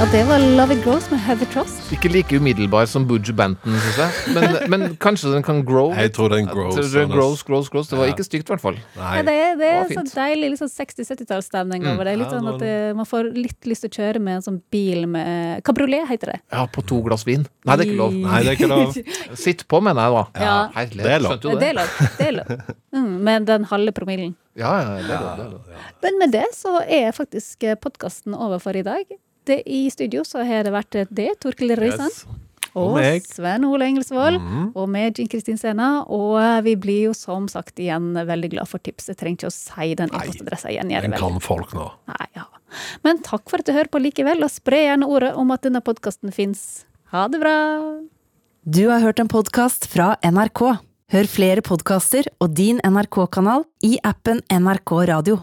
Ja, 0.00 0.06
det 0.12 0.22
var 0.24 0.38
Love 0.56 0.72
It 0.74 0.84
Grows 0.84 1.10
med 1.10 1.20
Heather 1.20 1.44
Trust. 1.52 1.90
Ikke 1.92 2.08
like 2.08 2.32
umiddelbar 2.40 2.86
som 2.88 3.04
Buju 3.04 3.34
Banton, 3.36 3.74
syns 3.84 3.98
jeg. 4.00 4.32
Men, 4.32 4.54
men 4.72 4.84
kanskje 5.02 5.28
den 5.34 5.42
kan 5.44 5.58
grow? 5.68 5.90
Jeg 5.92 6.14
tror 6.16 6.32
den 6.32 6.46
grows, 6.48 6.78
Jeg 6.78 6.86
tror 6.88 7.02
den 7.04 7.12
grows, 7.12 7.42
grows, 7.44 7.68
grows. 7.68 7.90
Det 7.90 7.98
var 7.98 8.08
Ja. 8.08 8.14
ikke 8.14 8.24
stygt, 8.24 8.48
i 8.48 8.54
hvert 8.54 8.62
fall. 8.62 8.78
Ja, 8.96 9.20
det, 9.26 9.34
er- 9.34 9.58
det 9.60 9.68
er 9.74 9.84
Det 9.90 9.98
sånn 9.98 10.08
deilig 10.14 10.50
liksom 10.54 10.70
60-70-tallsstemning 10.72 11.84
Mm. 11.84 11.90
over 11.92 12.08
det. 12.08 12.16
Litt 12.22 12.32
Ja, 12.32 12.38
sånn 12.38 12.48
at 12.54 12.58
det, 12.64 12.96
Man 12.96 13.04
får 13.10 13.28
litt 13.36 13.68
lyst 13.68 13.84
til 13.84 13.90
å 13.92 13.94
kjøre 13.98 14.20
med 14.24 14.34
en 14.40 14.42
sånn 14.48 14.58
bil 14.72 15.04
med 15.06 15.62
Kabriolet, 15.68 16.08
heter 16.08 16.32
det. 16.32 16.40
Ja, 16.50 16.64
på 16.66 16.80
to 16.86 17.02
glass 17.04 17.26
vin. 17.28 17.44
Nei, 17.66 17.76
det 17.76 17.86
er 17.86 17.92
ikke 17.92 18.00
lov. 18.00 18.12
Nei, 18.24 18.42
det 18.42 18.48
er 18.48 18.56
ikke 18.56 18.72
lov. 18.72 18.96
Sitt 19.44 19.68
på, 19.68 19.82
mener 19.84 20.00
jeg, 20.08 20.16
da. 20.16 20.44
Ja. 20.48 20.58
Herlig. 20.80 21.02
Det 21.04 21.12
er 21.12 21.20
lov. 21.28 21.40
Det? 21.40 21.58
Det 21.60 21.68
er 21.68 21.74
lov. 21.74 21.88
Det 22.18 22.26
er 22.26 22.32
lov. 22.40 22.60
Mm, 22.90 23.20
med 23.22 23.44
den 23.46 23.64
halve 23.70 23.92
promillen. 23.94 24.32
Ja, 24.58 24.72
ja, 24.82 24.96
det 24.98 25.12
er 25.14 25.20
lov. 25.22 25.36
Det 25.36 25.44
er 25.44 25.50
lov. 25.52 25.82
Men 26.02 26.18
med 26.18 26.32
det 26.32 26.46
så 26.56 26.80
er 26.82 27.12
faktisk 27.14 27.62
podkasten 27.80 28.34
over 28.34 28.58
for 28.58 28.74
i 28.74 28.82
dag. 28.82 29.04
Det, 29.50 29.62
I 29.66 29.88
studio 29.92 30.22
så 30.26 30.44
har 30.46 30.68
det 30.68 30.72
vært 30.74 31.02
det, 31.10 31.32
Torkel 31.42 31.74
Røisand. 31.78 32.14
Yes. 32.14 32.46
Og 32.78 32.94
Og. 32.94 33.24
Sven 33.26 33.64
Ole 33.66 33.88
Engelsvold. 33.90 34.38
Mhm. 34.38 34.66
Og 34.78 34.88
med 34.88 35.18
Jean 35.18 35.28
Kristin 35.28 35.58
Sena. 35.58 36.04
Og 36.06 36.38
vi 36.64 36.76
blir 36.78 37.08
jo 37.08 37.14
som 37.16 37.48
sagt 37.50 37.80
igjen 37.82 38.12
veldig 38.14 38.50
glad 38.52 38.70
for 38.70 38.78
tips. 38.78 39.08
Jeg 39.10 39.18
trenger 39.18 39.40
ikke 39.40 39.50
å 39.50 39.56
si 39.56 39.94
den 39.98 40.12
e-postadressa 40.14 40.70
igjen. 40.70 40.88
Den 40.88 41.10
vel. 41.10 41.18
kan 41.18 41.40
folk 41.42 41.74
nå. 41.74 41.90
Nei, 42.12 42.28
ja. 42.36 42.46
Men 43.02 43.18
takk 43.26 43.50
for 43.50 43.58
at 43.58 43.66
du 43.66 43.74
hører 43.74 43.90
på 43.90 43.98
likevel, 43.98 44.44
og 44.46 44.52
spre 44.54 44.84
gjerne 44.86 45.08
ordet 45.10 45.34
om 45.34 45.50
at 45.50 45.66
denne 45.66 45.82
podkasten 45.82 46.30
fins. 46.32 46.84
Ha 47.10 47.26
det 47.26 47.40
bra! 47.42 47.56
Du 48.62 48.88
har 48.88 49.00
hørt 49.02 49.18
en 49.18 49.28
podkast 49.28 49.88
fra 49.90 50.14
NRK. 50.22 50.78
Hør 51.10 51.26
flere 51.26 51.62
podkaster 51.66 52.28
og 52.38 52.54
din 52.54 52.78
NRK-kanal 52.86 53.64
i 53.82 53.96
appen 54.06 54.44
NRK 54.46 54.92
Radio. 55.10 55.40